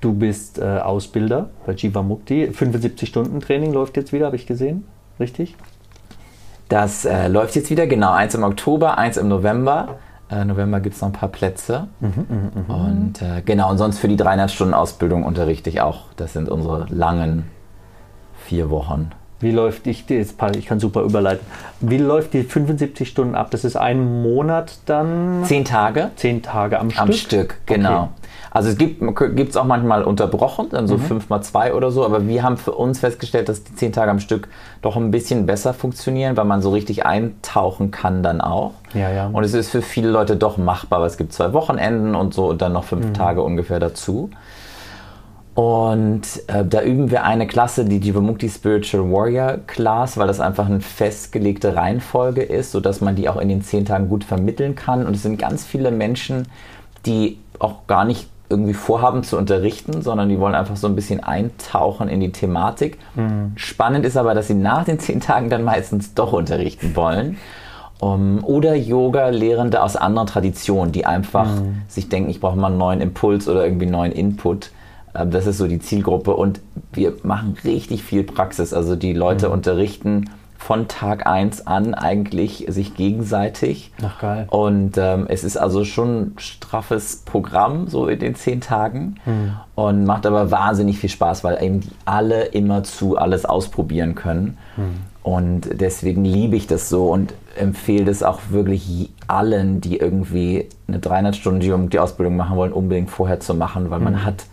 [0.00, 2.48] Du bist äh, Ausbilder bei Jiva Mukti.
[2.52, 4.84] 75 Stunden Training läuft jetzt wieder, habe ich gesehen.
[5.18, 5.56] Richtig?
[6.68, 9.96] Das äh, läuft jetzt wieder, genau, eins im Oktober, eins im November.
[10.30, 11.88] Äh, November gibt es noch ein paar Plätze.
[12.68, 16.12] und äh, genau, und sonst für die dreieinhalb Stunden Ausbildung unterrichte ich auch.
[16.16, 17.44] Das sind unsere langen
[18.44, 19.10] vier Wochen.
[19.40, 21.46] Wie läuft ich, jetzt, ich kann super überleiten.
[21.80, 23.50] Wie läuft die 75 Stunden ab?
[23.52, 25.44] Das ist ein Monat dann?
[25.44, 27.02] Zehn Tage Zehn Tage am Stück?
[27.02, 28.02] am Stück, genau.
[28.02, 28.08] Okay.
[28.50, 32.26] Also es gibt es auch manchmal unterbrochen, dann so fünf mal zwei oder so, aber
[32.26, 34.48] wir haben für uns festgestellt, dass die zehn Tage am Stück
[34.80, 38.72] doch ein bisschen besser funktionieren, weil man so richtig eintauchen kann dann auch.
[38.94, 39.26] Ja, ja.
[39.26, 42.48] Und es ist für viele Leute doch machbar, weil es gibt zwei Wochenenden und so
[42.48, 44.30] und dann noch fünf Tage ungefähr dazu.
[45.58, 50.66] Und äh, da üben wir eine Klasse, die Jivamukti Spiritual Warrior Class, weil das einfach
[50.66, 55.04] eine festgelegte Reihenfolge ist, sodass man die auch in den zehn Tagen gut vermitteln kann.
[55.04, 56.46] Und es sind ganz viele Menschen,
[57.06, 61.24] die auch gar nicht irgendwie vorhaben zu unterrichten, sondern die wollen einfach so ein bisschen
[61.24, 62.98] eintauchen in die Thematik.
[63.56, 67.36] Spannend ist aber, dass sie nach den zehn Tagen dann meistens doch unterrichten wollen.
[67.98, 71.82] Um, oder Yoga-Lehrende aus anderen Traditionen, die einfach mhm.
[71.88, 74.70] sich denken, ich brauche mal einen neuen Impuls oder irgendwie einen neuen Input.
[75.14, 76.60] Ähm, das ist so die Zielgruppe und
[76.92, 78.72] wir machen richtig viel Praxis.
[78.72, 79.54] Also die Leute mhm.
[79.54, 80.24] unterrichten
[80.58, 83.92] von Tag 1 an eigentlich sich gegenseitig.
[84.02, 84.46] Ach geil.
[84.50, 89.14] Und ähm, es ist also schon ein straffes Programm, so in den zehn Tagen.
[89.24, 89.52] Mhm.
[89.76, 94.58] Und macht aber wahnsinnig viel Spaß, weil eben die alle immer zu alles ausprobieren können.
[94.76, 94.82] Mhm.
[95.22, 100.98] Und deswegen liebe ich das so und empfehle das auch wirklich allen, die irgendwie eine
[100.98, 104.04] 300 Stunden die Ausbildung machen wollen, unbedingt vorher zu machen, weil mhm.
[104.04, 104.44] man hat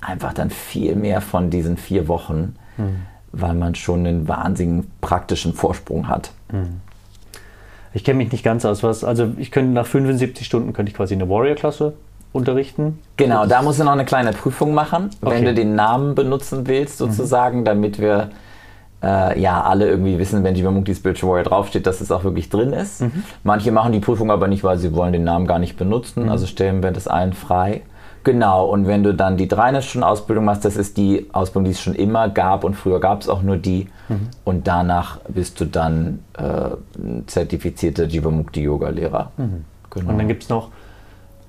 [0.00, 3.02] einfach dann viel mehr von diesen vier Wochen, mhm.
[3.32, 6.30] weil man schon einen wahnsinnigen praktischen Vorsprung hat.
[6.52, 6.80] Mhm.
[7.92, 10.96] Ich kenne mich nicht ganz aus, was, also ich könnte nach 75 Stunden könnte ich
[10.96, 11.94] quasi eine Warrior-Klasse
[12.32, 13.00] unterrichten.
[13.16, 15.34] Genau, da musst du noch eine kleine Prüfung machen, okay.
[15.34, 17.06] wenn du den Namen benutzen willst, mhm.
[17.06, 18.30] sozusagen, damit wir
[19.02, 22.72] äh, ja alle irgendwie wissen, wenn Jivamukti Spiritual Warrior draufsteht, dass es auch wirklich drin
[22.72, 23.00] ist.
[23.00, 23.24] Mhm.
[23.42, 26.24] Manche machen die Prüfung aber nicht, weil sie wollen den Namen gar nicht benutzen.
[26.24, 26.28] Mhm.
[26.30, 27.82] Also stellen wir das allen frei.
[28.22, 31.70] Genau, und wenn du dann die 300 Stunden Ausbildung machst, das ist die Ausbildung, die
[31.70, 33.88] es schon immer gab und früher gab es auch nur die.
[34.08, 34.28] Mhm.
[34.44, 39.32] Und danach bist du dann äh, zertifizierter Jivamukti Yoga Lehrer.
[39.36, 39.64] Mhm.
[39.90, 40.10] Genau.
[40.10, 40.68] Und dann gibt es noch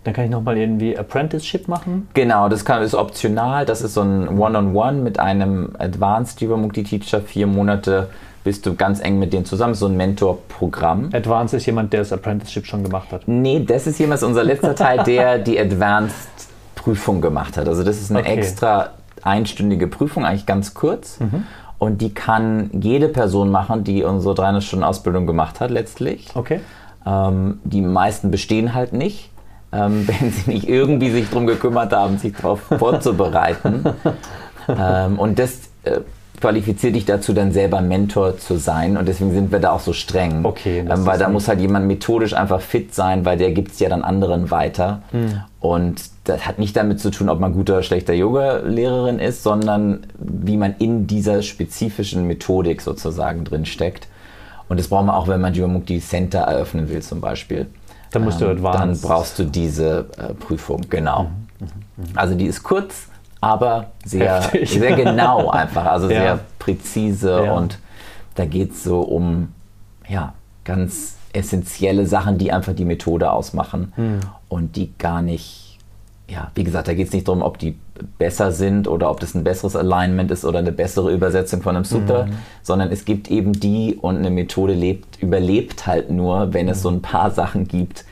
[0.04, 2.08] dann kann ich nochmal irgendwie Apprenticeship machen?
[2.16, 3.68] Genau, das kann, ist optional.
[3.68, 7.22] Das ist so ein One-on-One -on -One mit einem Advanced Jivamukti Teacher.
[7.22, 8.10] Vier Monate
[8.44, 9.76] bist du ganz eng mit denen zusammen.
[9.76, 11.10] So ein Mentorprogramm.
[11.14, 13.28] Advanced ist jemand, der das Apprenticeship schon gemacht hat?
[13.28, 16.51] Nee, das ist jemand, unser letzter Teil, der die Advanced
[16.82, 17.68] Prüfung gemacht hat.
[17.68, 18.36] Also das ist eine okay.
[18.36, 18.90] extra
[19.22, 21.20] einstündige Prüfung, eigentlich ganz kurz.
[21.20, 21.46] Mhm.
[21.78, 26.28] Und die kann jede Person machen, die unsere 300 Stunden Ausbildung gemacht hat letztlich.
[26.36, 26.62] Okay.
[27.06, 29.32] Ähm, die meisten bestehen halt nicht
[29.72, 33.86] ähm, wenn sie nicht irgendwie sich darum gekümmert haben, sich darauf vorzubereiten.
[34.68, 36.02] ähm, und das äh,
[36.42, 38.98] qualifiziert dich dazu, dann selber Mentor zu sein.
[38.98, 40.44] Und deswegen sind wir da auch so streng.
[40.44, 40.80] Okay.
[40.80, 43.88] Ähm, weil da muss halt jemand methodisch einfach fit sein, weil der gibt es ja
[43.88, 45.04] dann anderen weiter.
[45.12, 45.42] Hm.
[45.60, 50.08] Und das hat nicht damit zu tun, ob man guter oder schlechter Yoga-Lehrerin ist, sondern
[50.18, 54.08] wie man in dieser spezifischen Methodik sozusagen drin steckt.
[54.68, 57.68] Und das braucht man auch, wenn man Jivamukti Center eröffnen will zum Beispiel.
[58.12, 61.24] Dann musst du ähm, Dann brauchst du diese äh, Prüfung, genau.
[61.24, 62.04] Mhm, mhm, mhm.
[62.16, 63.08] Also die ist kurz,
[63.42, 66.22] aber sehr, sehr genau einfach, also ja.
[66.22, 67.54] sehr präzise ja.
[67.54, 67.80] und
[68.36, 69.50] da geht es so um
[70.08, 74.20] ja, ganz essentielle Sachen, die einfach die Methode ausmachen mhm.
[74.48, 75.80] und die gar nicht,
[76.28, 77.78] ja, wie gesagt, da geht es nicht darum, ob die
[78.18, 81.86] besser sind oder ob das ein besseres Alignment ist oder eine bessere Übersetzung von einem
[81.86, 82.32] Sutra, mhm.
[82.64, 86.90] sondern es gibt eben die und eine Methode lebt, überlebt halt nur, wenn es so
[86.90, 88.06] ein paar Sachen gibt,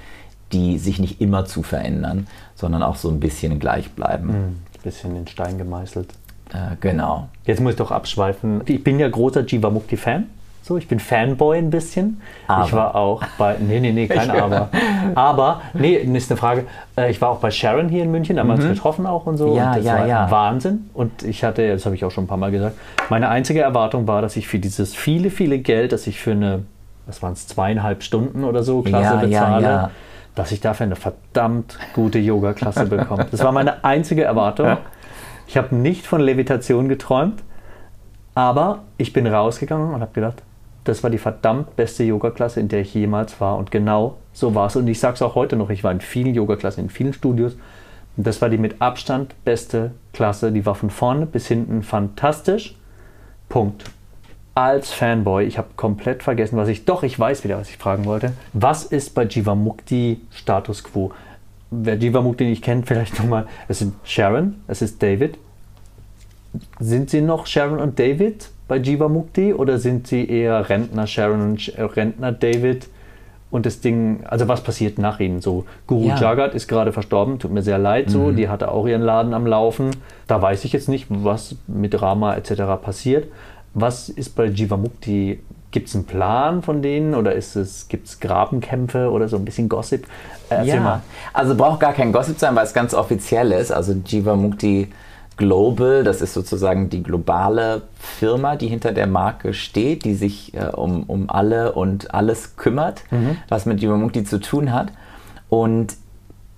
[0.51, 4.61] die sich nicht immer zu verändern, sondern auch so ein bisschen gleich bleiben.
[4.83, 6.13] Bisschen in Stein gemeißelt.
[6.53, 7.27] Äh, genau.
[7.45, 8.61] Jetzt muss ich doch abschweifen.
[8.65, 10.25] Ich bin ja großer Jivamukti-Fan.
[10.61, 12.21] So, ich bin Fanboy ein bisschen.
[12.47, 12.65] Aber.
[12.65, 13.55] Ich war auch bei.
[13.59, 14.69] Nee, nee, nee, kein Aber.
[15.15, 16.65] Aber, nee, ist eine Frage.
[16.95, 18.73] Äh, ich war auch bei Sharon hier in München, da haben wir uns mhm.
[18.75, 19.55] getroffen auch und so.
[19.55, 20.29] Ja, und das ja, war ja.
[20.29, 20.89] Wahnsinn.
[20.93, 22.77] Und ich hatte, das habe ich auch schon ein paar Mal gesagt,
[23.09, 26.65] meine einzige Erwartung war, dass ich für dieses viele, viele Geld, das ich für eine,
[27.07, 29.91] was waren es, zweieinhalb Stunden oder so, Klasse ja, bezahle, ja, ja.
[30.39, 33.27] Dass ich dafür eine verdammt gute Yoga-Klasse bekomme.
[33.29, 34.77] Das war meine einzige Erwartung.
[35.47, 37.43] Ich habe nicht von Levitation geträumt,
[38.35, 40.41] aber ich bin rausgegangen und habe gedacht,
[40.85, 43.57] das war die verdammt beste Yoga-Klasse, in der ich jemals war.
[43.57, 44.77] Und genau so war es.
[44.77, 47.57] Und ich sage es auch heute noch, ich war in vielen Yoga-Klassen, in vielen Studios.
[48.15, 50.53] Und das war die mit Abstand beste Klasse.
[50.53, 52.77] Die war von vorne bis hinten fantastisch.
[53.49, 53.83] Punkt.
[54.59, 58.05] Als Fanboy, ich habe komplett vergessen, was ich, doch, ich weiß wieder, was ich fragen
[58.05, 58.33] wollte.
[58.53, 61.11] Was ist bei Jivamukti Status Quo?
[61.71, 63.47] Wer Jivamukti nicht kennt, vielleicht nochmal.
[63.67, 65.37] Es sind Sharon, es ist David.
[66.79, 68.49] Sind sie noch Sharon und David?
[68.69, 72.87] bei Jiva Mukti oder sind sie eher Rentner Sharon und äh, Rentner David?
[73.51, 75.41] Und das Ding, also was passiert nach ihnen?
[75.41, 76.21] So, Guru ja.
[76.21, 78.35] Jagat ist gerade verstorben, tut mir sehr leid so, mhm.
[78.35, 79.89] die hatte auch ihren Laden am Laufen.
[80.27, 82.61] Da weiß ich jetzt nicht, was mit Rama etc.
[82.79, 83.25] passiert.
[83.73, 85.39] Was ist bei Jivamukti?
[85.71, 90.07] Gibt es einen Plan von denen oder gibt es Grabenkämpfe oder so ein bisschen Gossip?
[90.49, 91.01] Äh, ja, mal.
[91.31, 93.71] also braucht gar kein Gossip sein, weil es ganz offiziell ist.
[93.71, 94.87] Also Jivamukti
[95.39, 100.65] Global, das ist sozusagen die globale Firma, die hinter der Marke steht, die sich äh,
[100.65, 103.37] um, um alle und alles kümmert, mhm.
[103.47, 104.91] was mit Jivamukti zu tun hat.
[105.47, 105.95] Und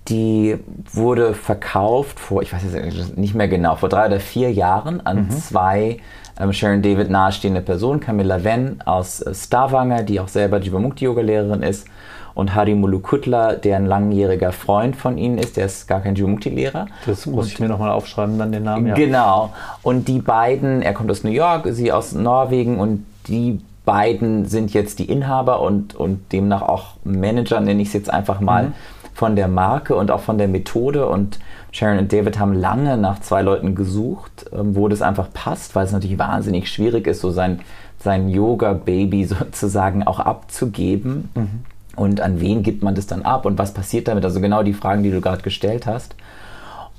[0.08, 0.58] die
[0.92, 5.24] wurde verkauft vor, ich weiß jetzt nicht mehr genau, vor drei oder vier Jahren an
[5.24, 5.30] mhm.
[5.30, 5.98] zwei
[6.40, 11.86] ähm, Sharon David nahestehende Personen, Camilla Venn aus äh, Stavanger, die auch selber Jivamukti-Yoga-Lehrerin ist,
[12.34, 16.86] und Hari Mulukutla, der ein langjähriger Freund von ihnen ist, der ist gar kein Jumukti-Lehrer.
[17.06, 18.86] Das muss und, ich mir nochmal aufschreiben, dann den Namen.
[18.86, 18.94] Ja.
[18.94, 19.52] Genau.
[19.82, 24.72] Und die beiden, er kommt aus New York, sie aus Norwegen und die beiden sind
[24.72, 28.72] jetzt die Inhaber und, und demnach auch Manager, nenne ich es jetzt einfach mal, mhm.
[29.14, 31.08] Von der Marke und auch von der Methode.
[31.08, 31.38] Und
[31.70, 35.84] Sharon und David haben lange nach zwei Leuten gesucht, ähm, wo das einfach passt, weil
[35.84, 37.60] es natürlich wahnsinnig schwierig ist, so sein,
[37.98, 41.30] sein Yoga-Baby sozusagen auch abzugeben.
[41.34, 41.48] Mhm.
[41.94, 44.24] Und an wen gibt man das dann ab und was passiert damit?
[44.24, 46.14] Also genau die Fragen, die du gerade gestellt hast.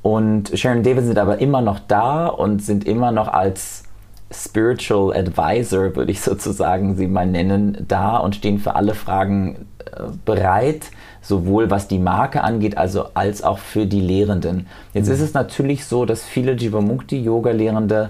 [0.04, 3.84] Und Sharon und David sind aber immer noch da und sind immer noch als
[4.32, 10.04] Spiritual Advisor, würde ich sozusagen sie mal nennen, da und stehen für alle Fragen äh,
[10.26, 10.92] bereit,
[11.24, 14.68] sowohl was die Marke angeht, also als auch für die Lehrenden.
[14.94, 15.14] Jetzt mhm.
[15.14, 18.10] ist es natürlich so, dass viele Jivamukti-Yoga-Lehrende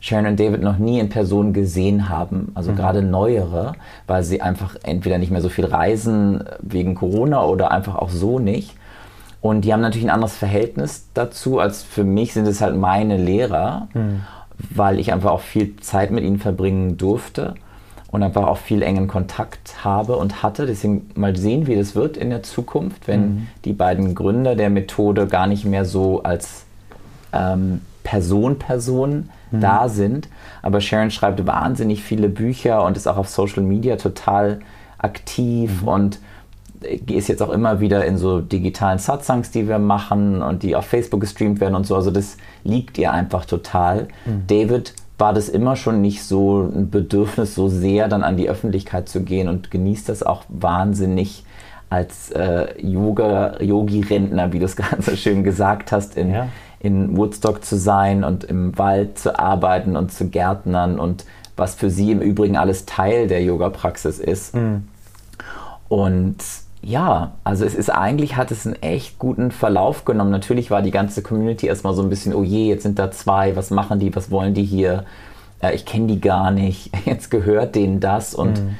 [0.00, 2.76] Sharon und David noch nie in Person gesehen haben, also mhm.
[2.76, 3.72] gerade neuere,
[4.06, 8.38] weil sie einfach entweder nicht mehr so viel reisen wegen Corona oder einfach auch so
[8.38, 8.76] nicht.
[9.40, 13.16] Und die haben natürlich ein anderes Verhältnis dazu, als für mich sind es halt meine
[13.16, 14.20] Lehrer, mhm.
[14.58, 17.54] weil ich einfach auch viel Zeit mit ihnen verbringen durfte
[18.14, 20.66] und einfach auch viel engen Kontakt habe und hatte.
[20.66, 23.46] Deswegen mal sehen, wie das wird in der Zukunft, wenn mhm.
[23.64, 26.64] die beiden Gründer der Methode gar nicht mehr so als
[27.32, 29.60] ähm, Person, Person mhm.
[29.60, 30.28] da sind.
[30.62, 34.60] Aber Sharon schreibt wahnsinnig viele Bücher und ist auch auf Social Media total
[34.98, 35.88] aktiv mhm.
[35.88, 36.18] und
[37.08, 40.86] ist jetzt auch immer wieder in so digitalen Satsangs, die wir machen und die auf
[40.86, 41.96] Facebook gestreamt werden und so.
[41.96, 44.06] Also das liegt ihr einfach total.
[44.24, 44.46] Mhm.
[44.46, 49.08] David war das immer schon nicht so ein Bedürfnis, so sehr dann an die Öffentlichkeit
[49.08, 51.44] zu gehen und genießt das auch wahnsinnig
[51.90, 56.48] als äh, Yoga, Yogi-Rentner, wie du es gerade so schön gesagt hast, in, ja
[56.84, 61.24] in Woodstock zu sein und im Wald zu arbeiten und zu gärtnern und
[61.56, 64.54] was für sie im Übrigen alles Teil der Yoga-Praxis ist.
[64.54, 64.86] Mhm.
[65.88, 66.36] Und
[66.84, 70.30] ja, also es ist eigentlich, hat es einen echt guten Verlauf genommen.
[70.30, 73.56] Natürlich war die ganze Community erstmal so ein bisschen, oh je, jetzt sind da zwei,
[73.56, 75.04] was machen die, was wollen die hier?
[75.62, 78.76] Äh, ich kenne die gar nicht, jetzt gehört denen das und mhm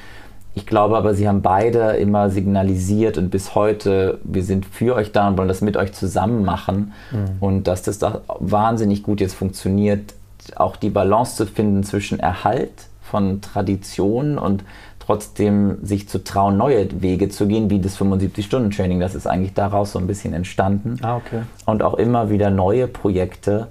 [0.57, 5.11] ich glaube aber, sie haben beide immer signalisiert und bis heute, wir sind für euch
[5.11, 6.93] da und wollen das mit euch zusammen machen.
[7.11, 7.25] Mhm.
[7.41, 10.15] Und dass das da wahnsinnig gut jetzt funktioniert,
[10.55, 14.63] auch die Balance zu finden zwischen Erhalt von Traditionen und
[15.05, 19.01] trotzdem sich zu trauen, neue Wege zu gehen, wie das 75-Stunden-Training.
[19.01, 20.99] Das ist eigentlich daraus so ein bisschen entstanden.
[21.03, 21.43] Ah, okay.
[21.67, 23.69] Und auch immer wieder neue Projekte,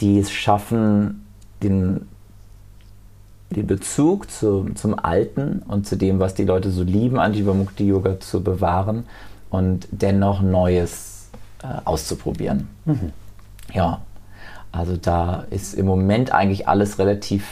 [0.00, 1.26] die es schaffen,
[1.62, 2.06] den
[3.50, 7.86] den Bezug zu, zum Alten und zu dem, was die Leute so lieben an Jivamukti
[7.86, 9.04] Yoga zu bewahren
[9.50, 11.30] und dennoch Neues
[11.62, 12.68] äh, auszuprobieren.
[12.84, 13.12] Mhm.
[13.72, 14.02] Ja,
[14.72, 17.46] also da ist im Moment eigentlich alles relativ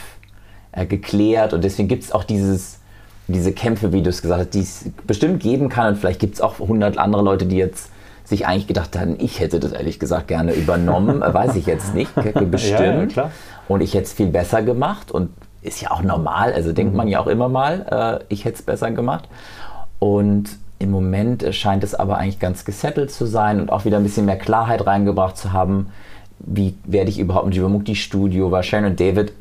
[0.73, 2.79] äh, geklärt und deswegen gibt es auch dieses,
[3.27, 5.93] diese Kämpfe, wie du es gesagt hast, die es bestimmt geben kann.
[5.93, 7.89] Und vielleicht gibt es auch 100 andere Leute, die jetzt
[8.23, 12.11] sich eigentlich gedacht haben, ich hätte das ehrlich gesagt gerne übernommen, weiß ich jetzt nicht,
[12.49, 13.15] bestimmt.
[13.15, 13.31] Ja, ja,
[13.67, 15.11] und ich hätte es viel besser gemacht.
[15.11, 15.29] Und
[15.61, 16.97] ist ja auch normal, also denkt mhm.
[16.97, 19.27] man ja auch immer mal, äh, ich hätte es besser gemacht.
[19.99, 24.03] Und im Moment scheint es aber eigentlich ganz gesettelt zu sein und auch wieder ein
[24.03, 25.87] bisschen mehr Klarheit reingebracht zu haben,
[26.39, 29.33] wie werde ich überhaupt ein Jivamukti-Studio, weil Sharon und David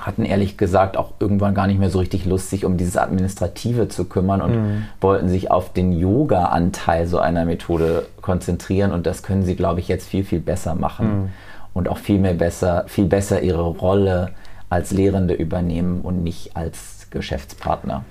[0.00, 3.88] hatten ehrlich gesagt auch irgendwann gar nicht mehr so richtig Lust, sich um dieses Administrative
[3.88, 4.84] zu kümmern und mhm.
[5.00, 9.88] wollten sich auf den Yoga-Anteil so einer Methode konzentrieren und das können sie, glaube ich,
[9.88, 11.28] jetzt viel, viel besser machen mhm.
[11.74, 14.30] und auch viel mehr besser, viel besser ihre Rolle
[14.70, 18.04] als Lehrende übernehmen und nicht als Geschäftspartner.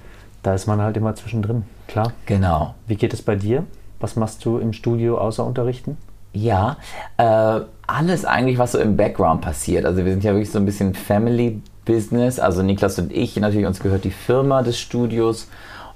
[0.44, 2.14] Da ist man halt immer zwischendrin, klar.
[2.28, 2.76] Genau.
[2.88, 3.64] Wie geht es bei dir?
[4.00, 5.98] Was machst du im Studio außer unterrichten?
[6.34, 6.78] Ja,
[7.18, 9.86] äh, alles eigentlich, was so im Background passiert.
[9.86, 12.40] Also wir sind ja wirklich so ein bisschen Family Business.
[12.40, 15.48] Also Niklas und ich, natürlich uns gehört die Firma des Studios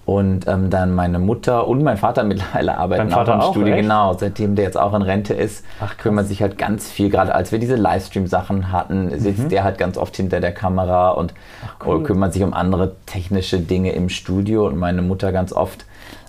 [0.06, 3.74] und ähm, dann meine Mutter und mein Vater mittlerweile arbeiten auch im auch, Studio.
[3.74, 3.84] Echt?
[3.84, 7.10] Genau, seitdem der jetzt auch in Rente ist, Ach, kümmert sich halt ganz viel.
[7.10, 9.50] Gerade als wir diese Livestream-Sachen hatten, sitzt mhm.
[9.50, 11.34] der halt ganz oft hinter der Kamera und
[11.66, 12.04] Ach, cool.
[12.04, 14.68] kümmert sich um andere technische Dinge im Studio.
[14.68, 15.86] Und meine Mutter ganz oft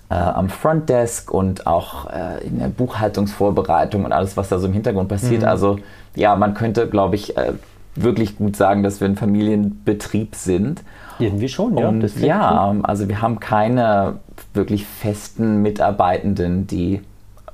[0.09, 4.73] äh, am Frontdesk und auch äh, in der Buchhaltungsvorbereitung und alles, was da so im
[4.73, 5.43] Hintergrund passiert.
[5.43, 5.47] Mhm.
[5.47, 5.79] Also
[6.15, 7.53] ja, man könnte, glaube ich, äh,
[8.01, 10.83] wirklich gut sagen, dass wir ein Familienbetrieb sind.
[11.19, 11.87] Irgendwie schon, ja.
[11.87, 14.19] Und ja, also wir haben keine
[14.53, 17.01] wirklich festen Mitarbeitenden, die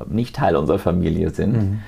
[0.08, 1.54] nicht Teil unserer Familie sind.
[1.54, 1.80] Mhm.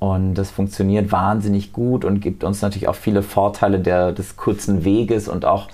[0.00, 4.84] Und das funktioniert wahnsinnig gut und gibt uns natürlich auch viele Vorteile der, des kurzen
[4.84, 5.68] Weges und auch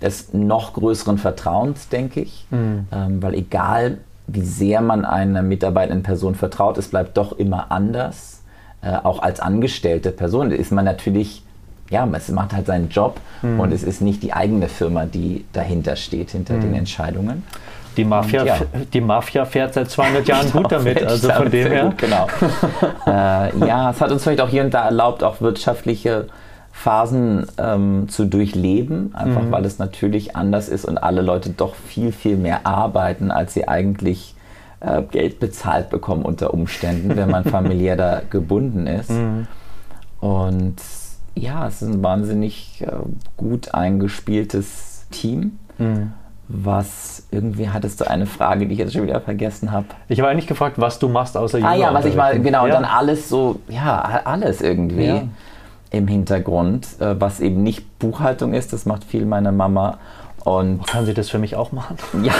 [0.00, 2.46] des noch größeren Vertrauens, denke ich.
[2.50, 2.86] Mhm.
[2.92, 8.42] Ähm, weil egal, wie sehr man einer mitarbeitenden Person vertraut, es bleibt doch immer anders.
[8.82, 11.42] Äh, auch als angestellte Person ist man natürlich
[11.90, 13.60] ja, es macht halt seinen Job mhm.
[13.60, 16.60] und es ist nicht die eigene Firma, die dahinter steht, hinter mhm.
[16.60, 17.42] den Entscheidungen.
[17.96, 18.56] Die Mafia, ja.
[18.92, 21.84] die Mafia fährt seit 200 Jahren gut genau, damit, also von dem her.
[21.84, 22.26] Gut, genau.
[23.06, 26.28] äh, ja, es hat uns vielleicht auch hier und da erlaubt, auch wirtschaftliche
[26.72, 32.12] Phasen ähm, zu durchleben, einfach weil es natürlich anders ist und alle Leute doch viel,
[32.12, 34.34] viel mehr arbeiten, als sie eigentlich
[34.80, 39.12] äh, Geld bezahlt bekommen unter Umständen, wenn man familiär da gebunden ist.
[40.20, 40.76] Und
[41.34, 42.92] ja, es ist ein wahnsinnig äh,
[43.36, 45.58] gut eingespieltes Team.
[46.48, 49.86] Was irgendwie hattest du eine Frage, die ich jetzt schon wieder vergessen habe.
[50.08, 52.74] Ich habe eigentlich gefragt, was du machst außer Ah ja, was ich mal, genau, ja.
[52.74, 55.22] dann alles so, ja, alles irgendwie Ja.
[55.90, 59.98] im Hintergrund, äh, was eben nicht Buchhaltung ist, das macht viel meine Mama.
[60.44, 61.96] Und Kann sie das für mich auch machen?
[62.22, 62.32] ja,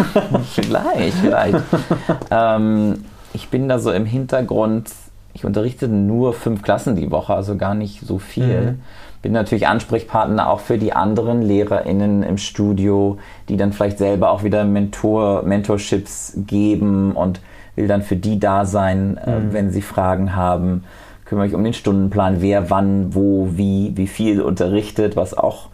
[0.52, 1.58] vielleicht, vielleicht.
[2.30, 4.90] ähm, ich bin da so im Hintergrund,
[5.34, 8.78] ich unterrichte nur fünf Klassen die Woche, also gar nicht so viel.
[9.22, 13.18] Bin natürlich Ansprechpartner auch für die anderen LehrerInnen im Studio,
[13.48, 17.40] die dann vielleicht selber auch wieder Mentor, Mentorships geben und
[17.76, 20.84] will dann für die da sein, äh, wenn sie Fragen haben.
[21.24, 25.68] Kümmere mich um den Stundenplan, wer wann, wo, wie, wie viel unterrichtet, was auch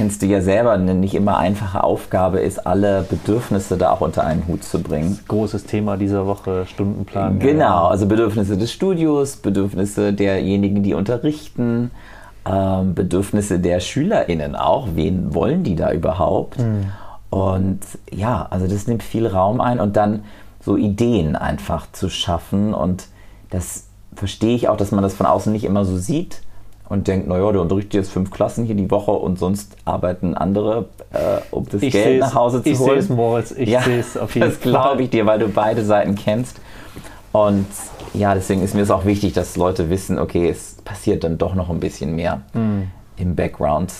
[0.00, 4.24] kennst du ja selber, eine nicht immer einfache Aufgabe ist, alle Bedürfnisse da auch unter
[4.24, 5.18] einen Hut zu bringen.
[5.28, 7.38] Großes Thema dieser Woche, Stundenplan.
[7.38, 11.90] Genau, also Bedürfnisse des Studios, Bedürfnisse derjenigen, die unterrichten,
[12.46, 14.88] ähm, Bedürfnisse der SchülerInnen auch.
[14.94, 16.56] Wen wollen die da überhaupt?
[17.28, 17.80] Und
[18.10, 20.24] ja, also das nimmt viel Raum ein und dann
[20.62, 22.72] so Ideen einfach zu schaffen.
[22.72, 23.08] Und
[23.50, 23.84] das
[24.14, 26.40] verstehe ich auch, dass man das von außen nicht immer so sieht
[26.90, 30.88] und denkt, naja, der unterrichtet jetzt fünf Klassen hier die Woche und sonst arbeiten andere,
[31.12, 32.90] äh, um das Ich Geld nach Hause zu ich holen.
[32.90, 33.50] sehe es, Moritz.
[33.52, 34.70] Ich Ja, sehe es auf jeden das Fall.
[34.72, 36.60] glaube ich dir, weil du beide Seiten kennst.
[37.32, 37.66] Und
[38.12, 41.54] ja, deswegen ist mir es auch wichtig, dass Leute wissen, okay, es passiert dann doch
[41.54, 42.88] noch ein bisschen mehr Hm.
[43.16, 43.92] im Background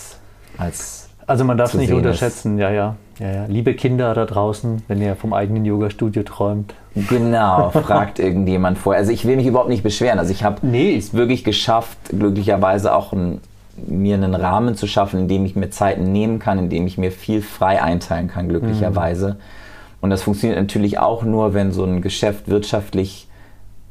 [0.57, 2.05] als Also man darf es nicht sehen ist.
[2.05, 3.45] unterschätzen, ja, ja, ja, ja.
[3.47, 6.73] Liebe Kinder da draußen, wenn ihr vom eigenen Yoga-Studio träumt.
[6.95, 8.99] Genau, fragt irgendjemand vorher.
[8.99, 10.19] Also ich will mich überhaupt nicht beschweren.
[10.19, 10.95] Also ich habe Nee.
[10.97, 13.39] es wirklich geschafft, glücklicherweise auch ein,
[13.87, 16.97] mir einen Rahmen zu schaffen, in dem ich mir Zeiten nehmen kann, in dem ich
[16.97, 19.37] mir viel frei einteilen kann, glücklicherweise.
[20.01, 23.27] Und das funktioniert natürlich auch nur, wenn so ein Geschäft wirtschaftlich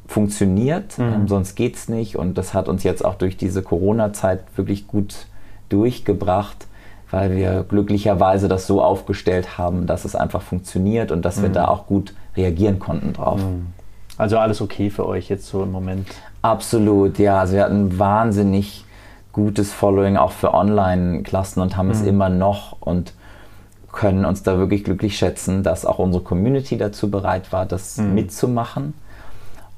[0.07, 0.99] funktioniert.
[0.99, 2.17] Ähm, sonst geht es nicht.
[2.17, 5.25] Und das hat uns jetzt auch durch diese Corona-Zeit wirklich gut
[5.69, 6.67] durchgebracht,
[7.09, 11.67] weil wir glücklicherweise das so aufgestellt haben, dass es einfach funktioniert und dass wir da
[11.69, 13.39] auch gut reagieren konnten drauf.
[14.17, 16.07] Also alles okay für euch jetzt so im Moment.
[16.41, 17.39] Absolut, ja.
[17.39, 18.85] Also wir hatten wahnsinnig
[19.33, 23.13] gutes Following auch für Online-Klassen und haben es immer noch und
[23.91, 28.93] können uns da wirklich glücklich schätzen, dass auch unsere Community dazu bereit war, das mitzumachen.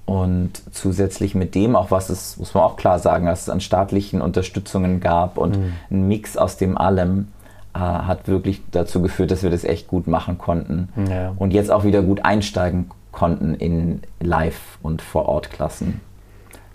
[0.05, 3.61] Und zusätzlich mit dem, auch was es, muss man auch klar sagen, dass es an
[3.61, 5.57] staatlichen Unterstützungen gab und
[5.89, 7.29] ein Mix aus dem allem,
[7.73, 10.89] äh, hat wirklich dazu geführt, dass wir das echt gut machen konnten.
[11.09, 11.33] Ja.
[11.37, 16.01] Und jetzt auch wieder gut einsteigen konnten in Live- und Vor-Ort-Klassen.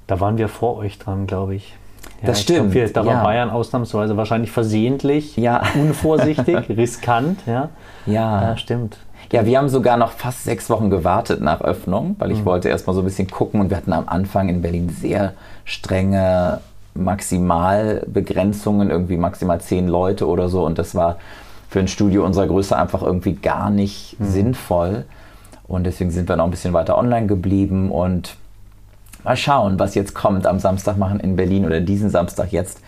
[0.06, 1.74] Da waren wir vor euch dran, glaube ich.
[2.22, 3.22] Ja, Das ich glaub, stimmt, wir, da war ja.
[3.22, 5.62] Bayern ausnahmsweise wahrscheinlich versehentlich, Ja.
[5.74, 7.40] unvorsichtig, riskant.
[7.46, 7.68] Ja.
[8.06, 8.42] Ja.
[8.42, 8.98] ja, stimmt.
[9.30, 12.34] Ja, wir haben sogar noch fast sechs Wochen gewartet nach Öffnung, weil Mhm.
[12.36, 14.88] ich wollte erst mal so ein bisschen gucken und wir hatten am Anfang in Berlin
[14.88, 15.34] sehr
[15.64, 16.60] strenge
[16.94, 21.16] Maximalbegrenzungen, irgendwie maximal zehn Leute oder so und das war
[21.70, 24.24] für ein Studio unserer Größe einfach irgendwie gar nicht Mhm.
[24.26, 25.04] sinnvoll
[25.66, 28.36] und deswegen sind wir noch ein bisschen weiter online geblieben und
[29.24, 30.46] mal schauen, was jetzt kommt.
[30.46, 32.80] Am Samstag machen in Berlin oder diesen Samstag jetzt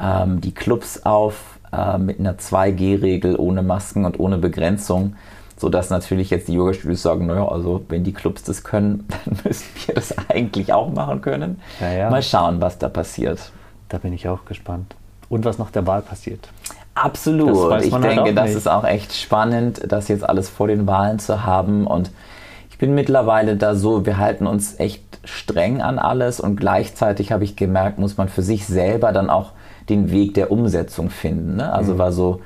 [0.00, 5.14] ähm, die Clubs auf äh, mit einer 2G-Regel ohne Masken und ohne Begrenzung,
[5.58, 9.66] sodass natürlich jetzt die Yoga-Studios sagen, naja, also wenn die Clubs das können, dann müssen
[9.86, 11.60] wir das eigentlich auch machen können.
[11.80, 12.10] Ja, ja.
[12.10, 13.50] Mal schauen, was da passiert.
[13.88, 14.94] Da bin ich auch gespannt.
[15.28, 16.48] Und was nach der Wahl passiert.
[16.94, 17.82] Absolut.
[17.82, 21.44] Ich halt denke, das ist auch echt spannend, das jetzt alles vor den Wahlen zu
[21.44, 21.86] haben.
[21.86, 22.10] Und
[22.70, 27.44] ich bin mittlerweile da so, wir halten uns echt streng an alles und gleichzeitig habe
[27.44, 29.52] ich gemerkt, muss man für sich selber dann auch
[29.88, 31.56] den Weg der Umsetzung finden.
[31.56, 31.72] Ne?
[31.72, 31.98] Also Mhm.
[31.98, 32.40] war so,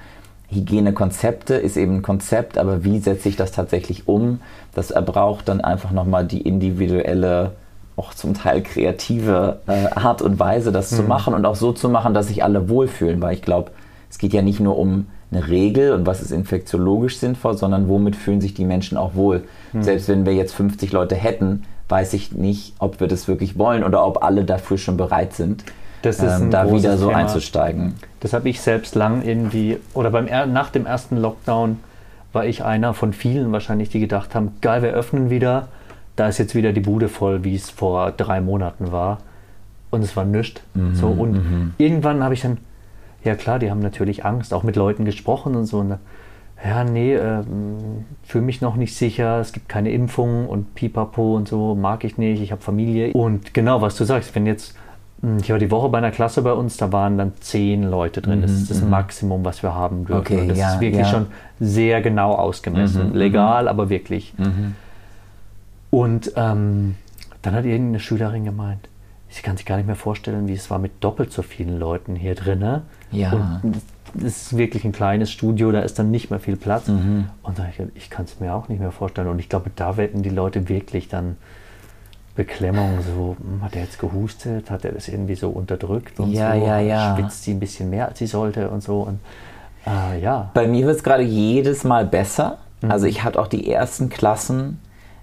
[0.52, 4.40] Hygienekonzepte ist eben ein Konzept, aber wie setze ich das tatsächlich um?
[4.74, 7.52] Das braucht dann einfach nochmal die individuelle,
[7.96, 10.96] auch zum Teil kreative äh, Art und Weise, das Mhm.
[10.96, 13.70] zu machen und auch so zu machen, dass sich alle wohlfühlen, weil ich glaube,
[14.10, 18.16] es geht ja nicht nur um eine Regel und was ist infektiologisch sinnvoll, sondern womit
[18.16, 19.44] fühlen sich die Menschen auch wohl.
[19.72, 19.82] Mhm.
[19.82, 23.84] Selbst wenn wir jetzt 50 Leute hätten, weiß ich nicht, ob wir das wirklich wollen
[23.84, 25.64] oder ob alle dafür schon bereit sind,
[26.04, 27.18] ähm, da wieder so Thema.
[27.18, 27.94] einzusteigen.
[28.20, 31.78] Das habe ich selbst lang irgendwie, oder beim nach dem ersten Lockdown
[32.32, 35.68] war ich einer von vielen wahrscheinlich, die gedacht haben, geil, wir öffnen wieder,
[36.16, 39.18] da ist jetzt wieder die Bude voll, wie es vor drei Monaten war.
[39.90, 40.62] Und es war nichts.
[40.94, 42.58] so, und irgendwann habe ich dann,
[43.24, 45.80] ja klar, die haben natürlich Angst, auch mit Leuten gesprochen und so.
[45.80, 45.98] Und,
[46.64, 51.48] ja, nee, ähm, fühle mich noch nicht sicher, es gibt keine Impfung und pipapo und
[51.48, 53.12] so, mag ich nicht, ich habe Familie.
[53.12, 54.74] Und genau, was du sagst, wenn jetzt
[55.40, 58.42] Ich war die Woche bei einer Klasse bei uns, da waren dann zehn Leute drin.
[58.42, 60.14] Das ist das Maximum, was wir haben dürfen.
[60.14, 61.12] Mhm, Okay, Und das ja, ist wirklich ja.
[61.12, 61.26] schon
[61.60, 63.10] sehr genau ausgemessen.
[63.10, 64.34] Mhm, Legal, aber wirklich.
[64.36, 64.74] Mhm.
[65.90, 66.96] Und ähm,
[67.42, 68.88] dann hat irgendeine Schülerin gemeint,
[69.28, 72.16] sie kann sich gar nicht mehr vorstellen, wie es war mit doppelt so vielen Leuten
[72.16, 72.80] hier drin.
[73.12, 73.60] Ja.
[73.62, 73.76] Und
[74.14, 76.88] das ist wirklich ein kleines Studio, da ist dann nicht mehr viel Platz.
[76.88, 77.26] Mhm.
[77.42, 79.28] Und da hab ich ich kann es mir auch nicht mehr vorstellen.
[79.28, 81.36] Und ich glaube, da werden die Leute wirklich dann
[82.34, 86.54] Beklemmung, so, hm, hat er jetzt gehustet, hat er das irgendwie so unterdrückt und Ja,
[86.54, 87.14] so, ja, ja.
[87.16, 89.00] schwitzt sie ein bisschen mehr, als sie sollte und so.
[89.02, 89.18] Und
[89.86, 92.58] äh, ja, Bei mir wird es gerade jedes Mal besser.
[92.80, 92.90] Mhm.
[92.90, 94.80] Also ich hatte auch die ersten Klassen,